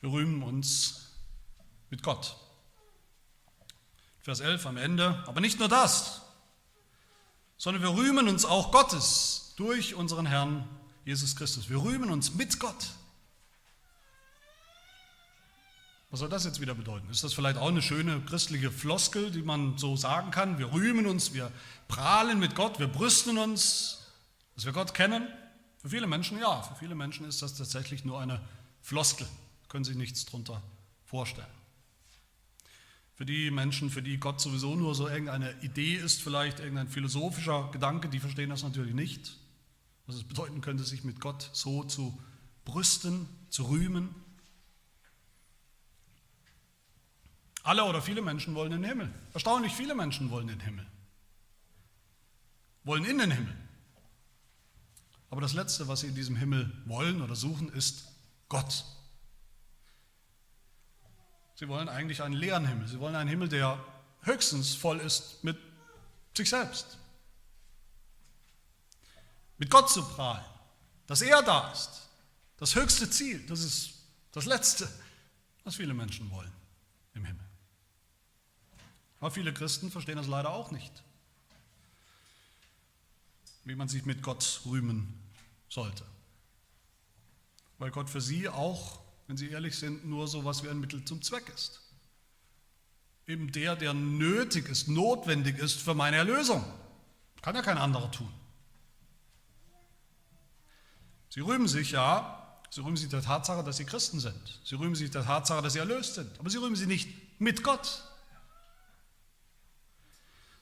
[0.00, 1.12] Wir rühmen uns
[1.90, 2.36] mit Gott.
[4.20, 5.22] Vers 11 am Ende.
[5.26, 6.22] Aber nicht nur das,
[7.56, 10.68] sondern wir rühmen uns auch Gottes durch unseren Herrn
[11.04, 11.68] Jesus Christus.
[11.68, 12.90] Wir rühmen uns mit Gott.
[16.10, 17.10] Was soll das jetzt wieder bedeuten?
[17.10, 20.58] Ist das vielleicht auch eine schöne christliche Floskel, die man so sagen kann?
[20.58, 21.50] Wir rühmen uns, wir
[21.88, 24.06] prahlen mit Gott, wir brüsten uns,
[24.54, 25.26] dass wir Gott kennen?
[25.78, 28.40] Für viele Menschen ja, für viele Menschen ist das tatsächlich nur eine
[28.82, 29.26] Floskel,
[29.68, 30.62] können sich nichts darunter
[31.04, 31.46] vorstellen.
[33.14, 37.70] Für die Menschen, für die Gott sowieso nur so irgendeine Idee ist, vielleicht irgendein philosophischer
[37.70, 39.38] Gedanke, die verstehen das natürlich nicht.
[40.06, 42.22] Was es bedeuten könnte, sich mit Gott so zu
[42.64, 44.14] brüsten, zu rühmen.
[47.62, 49.12] Alle oder viele Menschen wollen den Himmel.
[49.32, 50.86] Erstaunlich viele Menschen wollen den Himmel.
[52.84, 53.56] wollen in den Himmel.
[55.30, 58.06] Aber das Letzte, was sie in diesem Himmel wollen oder suchen, ist
[58.48, 58.84] Gott.
[61.56, 62.86] Sie wollen eigentlich einen leeren Himmel.
[62.86, 63.82] Sie wollen einen Himmel, der
[64.22, 65.58] höchstens voll ist mit
[66.36, 66.98] sich selbst.
[69.58, 70.44] Mit Gott zu prahlen,
[71.06, 72.08] dass er da ist.
[72.58, 73.94] Das höchste Ziel, das ist
[74.32, 74.88] das Letzte,
[75.64, 76.52] was viele Menschen wollen
[77.14, 77.44] im Himmel.
[79.20, 81.02] Aber viele Christen verstehen das leider auch nicht,
[83.64, 85.18] wie man sich mit Gott rühmen
[85.70, 86.04] sollte.
[87.78, 91.04] Weil Gott für sie auch, wenn sie ehrlich sind, nur so was wie ein Mittel
[91.04, 91.80] zum Zweck ist.
[93.26, 96.64] Eben der, der nötig ist, notwendig ist für meine Erlösung.
[97.42, 98.32] Kann ja kein anderer tun.
[101.28, 104.60] Sie rühmen sich ja, sie rühmen sich der Tatsache, dass sie Christen sind.
[104.64, 106.30] Sie rühmen sich der Tatsache, dass sie erlöst sind.
[106.38, 107.08] Aber sie rühmen sie nicht
[107.40, 108.04] mit Gott.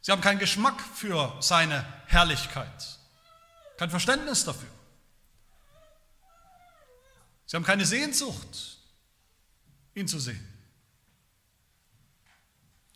[0.00, 2.98] Sie haben keinen Geschmack für seine Herrlichkeit,
[3.78, 4.68] kein Verständnis dafür.
[7.54, 8.78] Sie haben keine Sehnsucht,
[9.94, 10.44] ihn zu sehen.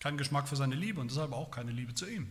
[0.01, 2.25] Keinen Geschmack für seine Liebe und deshalb auch keine Liebe zu ihm.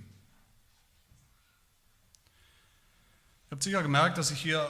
[3.46, 4.70] Ihr habt sicher gemerkt, dass ich hier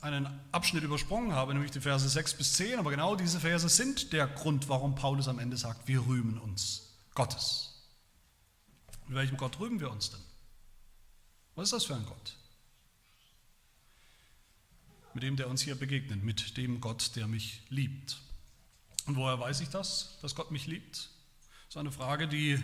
[0.00, 4.14] einen Abschnitt übersprungen habe, nämlich die Verse 6 bis 10, aber genau diese Verse sind
[4.14, 7.82] der Grund, warum Paulus am Ende sagt, wir rühmen uns Gottes.
[9.08, 10.22] Mit welchem Gott rühmen wir uns denn?
[11.54, 12.34] Was ist das für ein Gott?
[15.14, 18.18] Mit dem, der uns hier begegnet, mit dem Gott, der mich liebt.
[19.06, 20.96] Und woher weiß ich das, dass Gott mich liebt?
[20.96, 22.60] Das ist eine Frage, die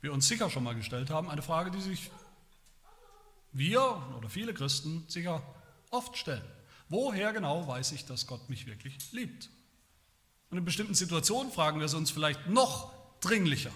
[0.00, 2.10] wir uns sicher schon mal gestellt haben, eine Frage, die sich
[3.52, 3.80] wir
[4.18, 5.42] oder viele Christen sicher
[5.90, 6.44] oft stellen.
[6.88, 9.48] Woher genau weiß ich, dass Gott mich wirklich liebt?
[10.50, 13.72] Und in bestimmten Situationen fragen wir es uns vielleicht noch dringlicher,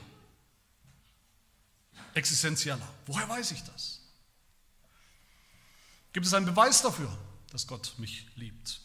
[2.15, 2.89] existenzieller.
[3.07, 4.03] Woher weiß ich das?
[6.13, 7.17] Gibt es einen Beweis dafür,
[7.51, 8.81] dass Gott mich liebt?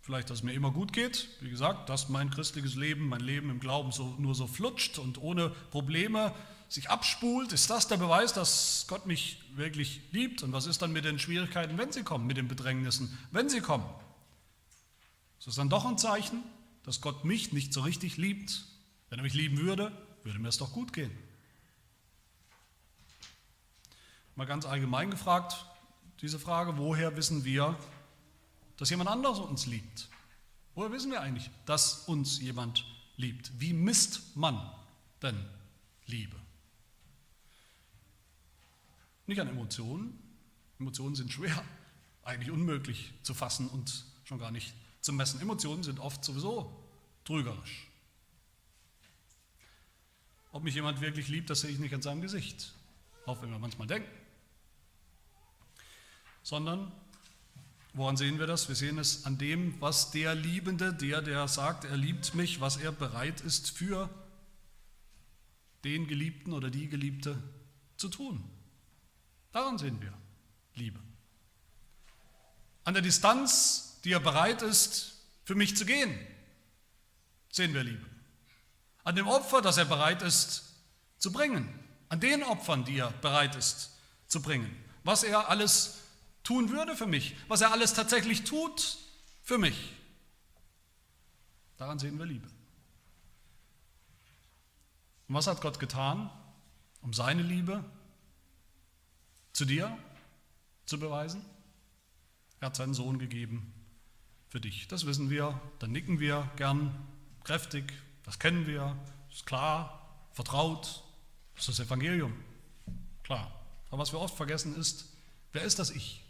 [0.00, 3.50] Vielleicht, dass es mir immer gut geht, wie gesagt, dass mein christliches Leben, mein Leben
[3.50, 6.34] im Glauben so, nur so flutscht und ohne Probleme
[6.68, 10.42] sich abspult, ist das der Beweis, dass Gott mich wirklich liebt?
[10.42, 13.60] Und was ist dann mit den Schwierigkeiten, wenn sie kommen, mit den Bedrängnissen, wenn sie
[13.60, 13.84] kommen?
[15.38, 16.42] Ist das dann doch ein Zeichen,
[16.84, 18.64] dass Gott mich nicht so richtig liebt?
[19.10, 19.92] Wenn er mich lieben würde,
[20.24, 21.10] würde mir es doch gut gehen.
[24.36, 25.66] Mal ganz allgemein gefragt,
[26.20, 27.78] diese Frage, woher wissen wir,
[28.76, 30.08] dass jemand anderes uns liebt?
[30.74, 32.84] Woher wissen wir eigentlich, dass uns jemand
[33.16, 33.50] liebt?
[33.58, 34.60] Wie misst man
[35.22, 35.36] denn
[36.06, 36.36] Liebe?
[39.26, 40.18] Nicht an Emotionen.
[40.78, 41.64] Emotionen sind schwer,
[42.22, 45.40] eigentlich unmöglich zu fassen und schon gar nicht zu messen.
[45.40, 46.72] Emotionen sind oft sowieso
[47.24, 47.88] trügerisch.
[50.52, 52.72] Ob mich jemand wirklich liebt, das sehe ich nicht an seinem Gesicht,
[53.26, 54.08] auch wenn wir manchmal denken.
[56.48, 56.90] Sondern,
[57.92, 58.68] woran sehen wir das?
[58.68, 62.78] Wir sehen es an dem, was der Liebende, der, der sagt, er liebt mich, was
[62.78, 64.08] er bereit ist für
[65.84, 67.36] den Geliebten oder die Geliebte
[67.98, 68.42] zu tun.
[69.52, 70.14] Daran sehen wir
[70.72, 70.98] Liebe.
[72.84, 76.18] An der Distanz, die er bereit ist, für mich zu gehen,
[77.52, 78.06] sehen wir Liebe.
[79.04, 80.64] An dem Opfer, das er bereit ist
[81.18, 81.68] zu bringen.
[82.08, 83.90] An den Opfern, die er bereit ist
[84.28, 84.74] zu bringen.
[85.04, 86.07] Was er alles
[86.48, 87.36] tun würde für mich.
[87.48, 88.96] Was er alles tatsächlich tut
[89.42, 89.92] für mich.
[91.76, 92.48] Daran sehen wir Liebe.
[95.28, 96.30] Und was hat Gott getan,
[97.02, 97.84] um seine Liebe
[99.52, 99.96] zu dir
[100.86, 101.44] zu beweisen?
[102.60, 103.74] Er hat seinen Sohn gegeben
[104.48, 104.88] für dich.
[104.88, 106.94] Das wissen wir, dann nicken wir gern
[107.44, 107.92] kräftig,
[108.22, 108.96] das kennen wir,
[109.30, 111.04] ist klar, vertraut,
[111.56, 112.32] das ist das Evangelium.
[113.22, 113.52] Klar.
[113.90, 115.12] Aber was wir oft vergessen ist,
[115.52, 116.24] wer ist das Ich?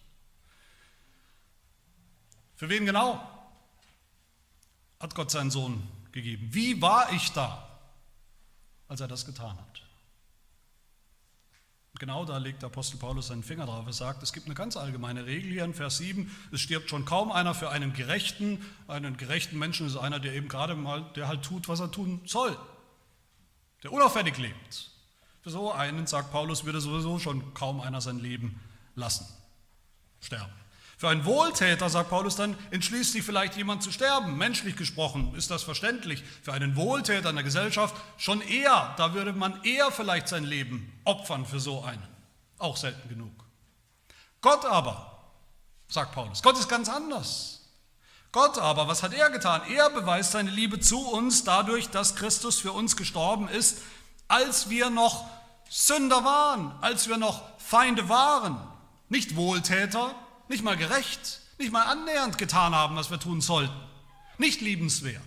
[2.58, 3.24] Für wen genau
[4.98, 6.48] hat Gott seinen Sohn gegeben?
[6.50, 7.68] Wie war ich da,
[8.88, 9.82] als er das getan hat?
[12.00, 13.86] Genau da legt der Apostel Paulus seinen Finger drauf.
[13.86, 16.30] Er sagt, es gibt eine ganz allgemeine Regel hier in Vers 7.
[16.52, 18.64] Es stirbt schon kaum einer für einen gerechten.
[18.88, 22.20] Einen gerechten Menschen ist einer, der eben gerade mal, der halt tut, was er tun
[22.24, 22.56] soll.
[23.84, 24.90] Der unauffällig lebt.
[25.42, 28.60] Für so einen, sagt Paulus, würde sowieso schon kaum einer sein Leben
[28.94, 29.26] lassen.
[30.20, 30.52] Sterben.
[30.98, 34.36] Für einen Wohltäter, sagt Paulus dann, entschließt sich vielleicht jemand zu sterben.
[34.36, 36.24] Menschlich gesprochen ist das verständlich.
[36.42, 40.92] Für einen Wohltäter in der Gesellschaft schon eher, da würde man eher vielleicht sein Leben
[41.04, 42.02] opfern für so einen.
[42.58, 43.30] Auch selten genug.
[44.40, 45.22] Gott aber,
[45.86, 47.60] sagt Paulus, Gott ist ganz anders.
[48.32, 49.62] Gott aber, was hat er getan?
[49.70, 53.78] Er beweist seine Liebe zu uns dadurch, dass Christus für uns gestorben ist,
[54.26, 55.28] als wir noch
[55.70, 58.58] Sünder waren, als wir noch Feinde waren
[59.08, 60.14] nicht Wohltäter,
[60.48, 63.74] nicht mal gerecht, nicht mal annähernd getan haben, was wir tun sollten,
[64.38, 65.22] nicht liebenswert.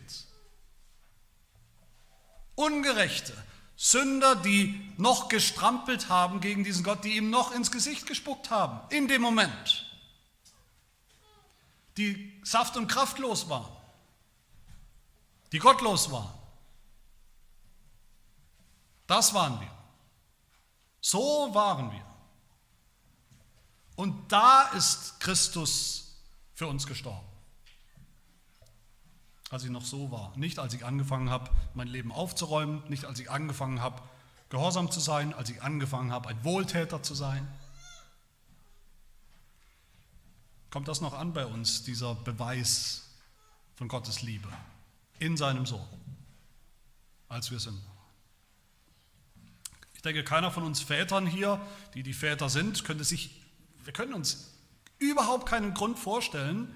[2.56, 3.34] Ungerechte,
[3.76, 8.80] Sünder, die noch gestrampelt haben gegen diesen Gott, die ihm noch ins Gesicht gespuckt haben,
[8.90, 9.92] in dem Moment,
[11.98, 13.72] die saft- und kraftlos waren,
[15.52, 16.32] die gottlos waren.
[19.08, 19.72] Das waren wir.
[21.02, 22.11] So waren wir.
[23.96, 26.16] Und da ist Christus
[26.54, 27.28] für uns gestorben.
[29.50, 30.36] Als ich noch so war.
[30.38, 34.02] Nicht als ich angefangen habe, mein Leben aufzuräumen, nicht als ich angefangen habe,
[34.50, 37.48] gehorsam zu sein, als ich angefangen habe, ein Wohltäter zu sein.
[40.70, 43.10] Kommt das noch an bei uns, dieser Beweis
[43.76, 44.48] von Gottes Liebe
[45.20, 45.88] in seinem Sohn,
[47.28, 47.82] als wir sind?
[49.96, 51.62] Ich denke, keiner von uns Vätern hier,
[51.94, 53.41] die die Väter sind, könnte sich
[53.84, 54.52] wir können uns
[55.00, 56.74] überhaupt keinen Grund vorstellen,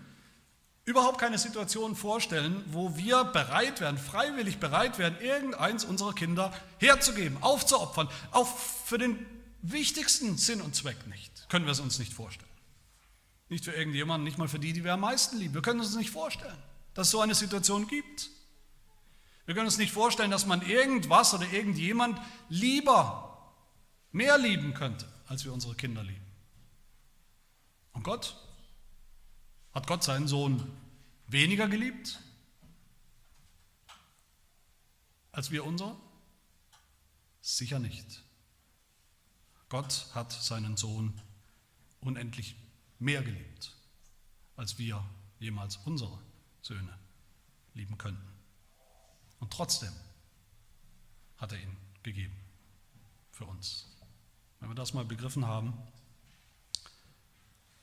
[0.85, 7.41] überhaupt keine Situation vorstellen, wo wir bereit wären, freiwillig bereit wären, irgendeins unserer Kinder herzugeben,
[7.41, 9.25] aufzuopfern, auch für den
[9.61, 11.49] wichtigsten Sinn und Zweck nicht.
[11.49, 12.49] Können wir es uns nicht vorstellen.
[13.49, 15.53] Nicht für irgendjemanden, nicht mal für die, die wir am meisten lieben.
[15.53, 16.57] Wir können uns nicht vorstellen,
[16.93, 18.29] dass es so eine Situation gibt.
[19.45, 23.53] Wir können uns nicht vorstellen, dass man irgendwas oder irgendjemand lieber,
[24.11, 26.24] mehr lieben könnte, als wir unsere Kinder lieben.
[27.95, 28.35] Und Gott?
[29.73, 30.71] Hat Gott seinen Sohn
[31.27, 32.19] weniger geliebt
[35.31, 35.97] als wir unser?
[37.41, 38.23] Sicher nicht.
[39.67, 41.13] Gott hat seinen Sohn
[41.99, 42.55] unendlich
[42.99, 43.75] mehr geliebt,
[44.55, 45.03] als wir
[45.39, 46.17] jemals unsere
[46.61, 46.97] Söhne
[47.73, 48.25] lieben könnten.
[49.39, 49.91] Und trotzdem
[51.37, 52.35] hat er ihn gegeben
[53.31, 53.87] für uns.
[54.61, 55.73] Wenn wir das mal begriffen haben,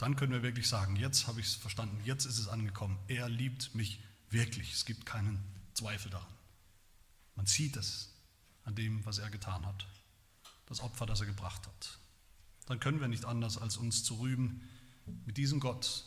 [0.03, 2.99] dann können wir wirklich sagen, jetzt habe ich es verstanden, jetzt ist es angekommen.
[3.07, 4.01] Er liebt mich
[4.31, 4.73] wirklich.
[4.73, 5.43] Es gibt keinen
[5.75, 6.27] Zweifel daran.
[7.37, 8.13] Man sieht es
[8.65, 9.87] an dem, was er getan hat,
[10.67, 11.99] das Opfer, das er gebracht hat.
[12.67, 14.69] Dann können wir nicht anders, als uns zu rühmen
[15.25, 16.05] mit diesem Gott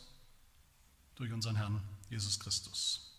[1.14, 1.80] durch unseren Herrn
[2.10, 3.18] Jesus Christus.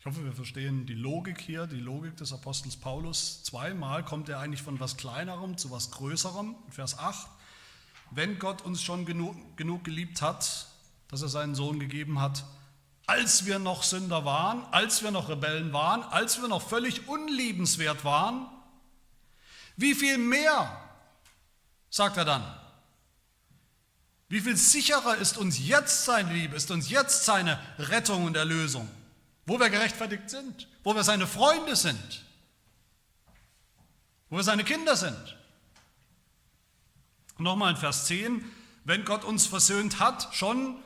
[0.00, 3.42] Ich hoffe, wir verstehen die Logik hier, die Logik des Apostels Paulus.
[3.42, 6.54] Zweimal kommt er eigentlich von was Kleinerem zu was Größerem.
[6.68, 7.37] Vers 8
[8.10, 10.66] wenn Gott uns schon genug, genug geliebt hat,
[11.08, 12.44] dass er seinen Sohn gegeben hat,
[13.06, 18.04] als wir noch Sünder waren, als wir noch Rebellen waren, als wir noch völlig unliebenswert
[18.04, 18.46] waren,
[19.76, 20.78] wie viel mehr,
[21.88, 22.44] sagt er dann,
[24.28, 28.88] wie viel sicherer ist uns jetzt seine Liebe, ist uns jetzt seine Rettung und Erlösung,
[29.46, 32.24] wo wir gerechtfertigt sind, wo wir seine Freunde sind,
[34.28, 35.37] wo wir seine Kinder sind.
[37.38, 38.44] Nochmal in Vers 10,
[38.84, 40.76] wenn Gott uns versöhnt hat, schon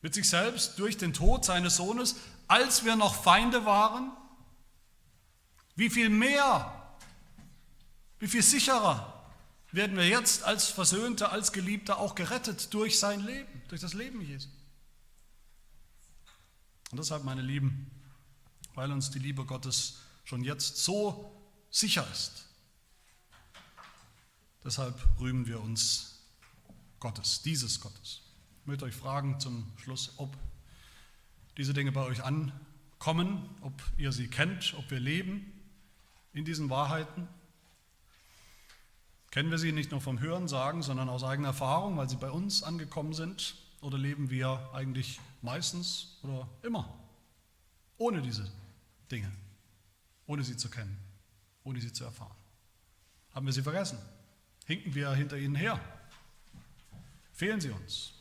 [0.00, 2.16] mit sich selbst durch den Tod seines Sohnes,
[2.46, 4.10] als wir noch Feinde waren,
[5.76, 6.96] wie viel mehr,
[8.18, 9.14] wie viel sicherer
[9.70, 14.22] werden wir jetzt als Versöhnte, als Geliebte auch gerettet durch sein Leben, durch das Leben
[14.22, 14.48] Jesu.
[16.90, 17.90] Und deshalb, meine Lieben,
[18.74, 21.30] weil uns die Liebe Gottes schon jetzt so
[21.70, 22.47] sicher ist,
[24.68, 26.18] Deshalb rühmen wir uns
[27.00, 28.20] Gottes, dieses Gottes.
[28.60, 30.36] Ich möchte euch fragen zum Schluss, ob
[31.56, 35.50] diese Dinge bei euch ankommen, ob ihr sie kennt, ob wir leben
[36.34, 37.26] in diesen Wahrheiten.
[39.30, 42.30] Kennen wir sie nicht nur vom Hören sagen, sondern aus eigener Erfahrung, weil sie bei
[42.30, 43.54] uns angekommen sind?
[43.80, 46.94] Oder leben wir eigentlich meistens oder immer
[47.96, 48.52] ohne diese
[49.10, 49.32] Dinge,
[50.26, 50.98] ohne sie zu kennen,
[51.64, 52.36] ohne sie zu erfahren?
[53.32, 53.98] Haben wir sie vergessen?
[54.68, 55.80] Hinken wir hinter ihnen her.
[57.32, 58.12] Fehlen sie uns.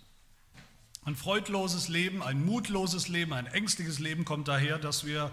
[1.03, 5.31] Ein freudloses Leben, ein mutloses Leben, ein ängstliches Leben kommt daher, dass wir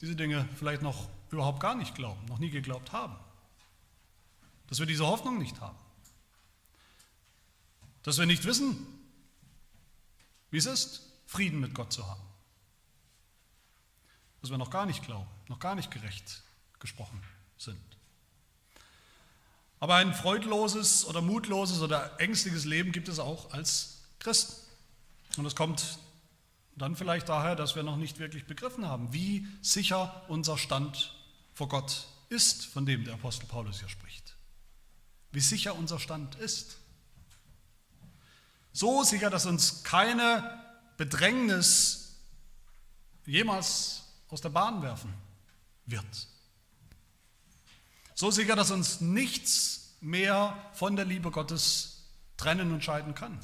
[0.00, 3.16] diese Dinge vielleicht noch überhaupt gar nicht glauben, noch nie geglaubt haben.
[4.68, 5.78] Dass wir diese Hoffnung nicht haben.
[8.02, 8.86] Dass wir nicht wissen,
[10.50, 12.22] wie es ist, Frieden mit Gott zu haben.
[14.42, 16.42] Dass wir noch gar nicht glauben, noch gar nicht gerecht
[16.78, 17.22] gesprochen
[17.56, 17.95] sind.
[19.78, 24.54] Aber ein freudloses oder mutloses oder ängstliches Leben gibt es auch als Christen.
[25.36, 25.98] Und das kommt
[26.76, 31.14] dann vielleicht daher, dass wir noch nicht wirklich begriffen haben, wie sicher unser Stand
[31.54, 34.36] vor Gott ist, von dem der Apostel Paulus hier spricht.
[35.32, 36.78] Wie sicher unser Stand ist.
[38.72, 40.62] So sicher, dass uns keine
[40.96, 42.16] Bedrängnis
[43.24, 45.12] jemals aus der Bahn werfen
[45.86, 46.28] wird.
[48.16, 52.08] So sicher, dass uns nichts mehr von der Liebe Gottes
[52.38, 53.38] trennen und scheiden kann.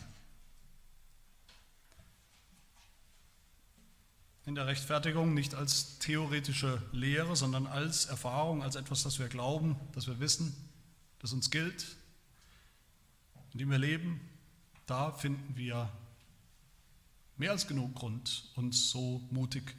[4.47, 9.77] In der Rechtfertigung nicht als theoretische Lehre, sondern als Erfahrung, als etwas, das wir glauben,
[9.93, 10.57] das wir wissen,
[11.19, 11.95] das uns gilt,
[13.53, 14.23] in dem wir leben,
[14.87, 15.93] da finden wir
[17.37, 19.77] mehr als genug Grund, uns so mutig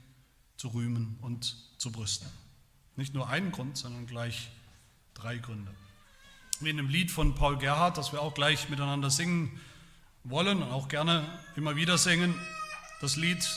[0.55, 2.29] zu rühmen und zu brüsten.
[2.95, 4.51] Nicht nur einen Grund, sondern gleich
[5.13, 5.71] drei Gründe.
[6.59, 9.59] Wie in dem Lied von Paul Gerhardt, das wir auch gleich miteinander singen
[10.23, 12.33] wollen und auch gerne immer wieder singen.
[13.01, 13.47] Das Lied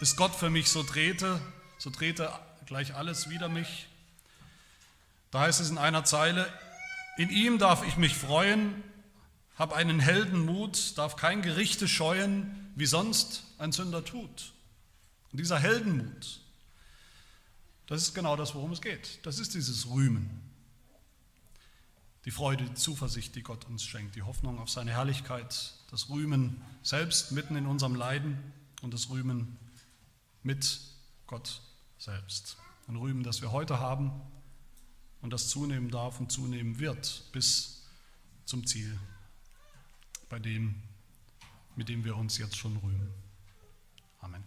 [0.00, 1.40] ist Gott für mich so drehte,
[1.78, 2.32] so drehte
[2.66, 3.86] gleich alles wider mich.
[5.30, 6.50] Da heißt es in einer Zeile,
[7.16, 8.82] in ihm darf ich mich freuen,
[9.56, 14.52] hab einen Heldenmut, darf kein Gerichte scheuen, wie sonst ein Sünder tut.
[15.32, 16.40] Und dieser Heldenmut,
[17.86, 19.18] das ist genau das, worum es geht.
[19.24, 20.49] Das ist dieses Rühmen.
[22.24, 26.62] Die Freude, die Zuversicht, die Gott uns schenkt, die Hoffnung auf seine Herrlichkeit, das Rühmen
[26.82, 28.38] selbst mitten in unserem Leiden
[28.82, 29.56] und das Rühmen
[30.42, 30.80] mit
[31.26, 31.62] Gott
[31.98, 32.58] selbst.
[32.88, 34.12] Ein Rühmen, das wir heute haben
[35.22, 37.86] und das zunehmen darf und zunehmen wird bis
[38.44, 38.98] zum Ziel
[40.28, 40.74] bei dem,
[41.76, 43.12] mit dem wir uns jetzt schon rühmen.
[44.20, 44.44] Amen.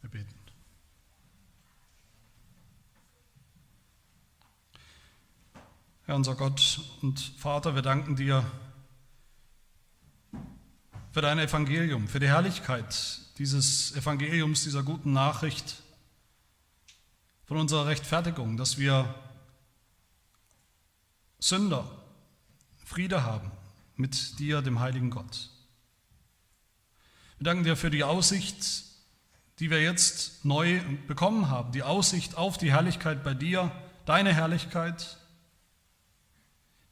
[0.00, 0.39] Wir beten.
[6.10, 8.44] Herr unser Gott und Vater, wir danken dir
[11.12, 15.76] für dein Evangelium, für die Herrlichkeit dieses Evangeliums, dieser guten Nachricht
[17.44, 19.14] von unserer Rechtfertigung, dass wir
[21.38, 21.88] Sünder
[22.84, 23.52] Friede haben
[23.94, 25.50] mit dir, dem heiligen Gott.
[27.38, 28.82] Wir danken dir für die Aussicht,
[29.60, 33.70] die wir jetzt neu bekommen haben, die Aussicht auf die Herrlichkeit bei dir,
[34.06, 35.19] deine Herrlichkeit,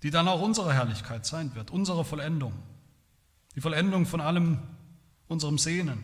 [0.02, 2.52] die dann auch unsere Herrlichkeit sein wird, unsere Vollendung,
[3.56, 4.58] die Vollendung von allem
[5.26, 6.02] unserem Sehnen.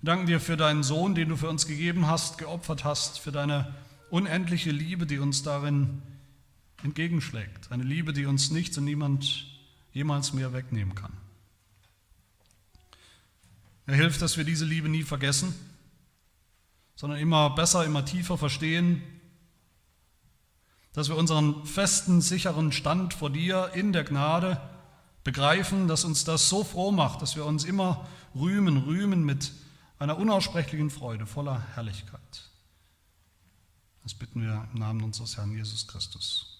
[0.00, 3.32] Wir danken dir für deinen Sohn, den du für uns gegeben hast, geopfert hast, für
[3.32, 3.74] deine
[4.08, 6.00] unendliche Liebe, die uns darin
[6.82, 7.70] entgegenschlägt.
[7.70, 9.46] Eine Liebe, die uns nichts und niemand
[9.92, 11.12] jemals mehr wegnehmen kann.
[13.86, 15.54] Er hilft, dass wir diese Liebe nie vergessen,
[16.94, 19.02] sondern immer besser, immer tiefer verstehen,
[20.92, 24.60] dass wir unseren festen, sicheren Stand vor dir in der Gnade
[25.24, 29.52] begreifen, dass uns das so froh macht, dass wir uns immer rühmen, rühmen mit
[29.98, 32.50] einer unaussprechlichen Freude, voller Herrlichkeit.
[34.02, 36.58] Das bitten wir im Namen unseres Herrn Jesus Christus.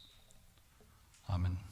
[1.27, 1.70] Amen.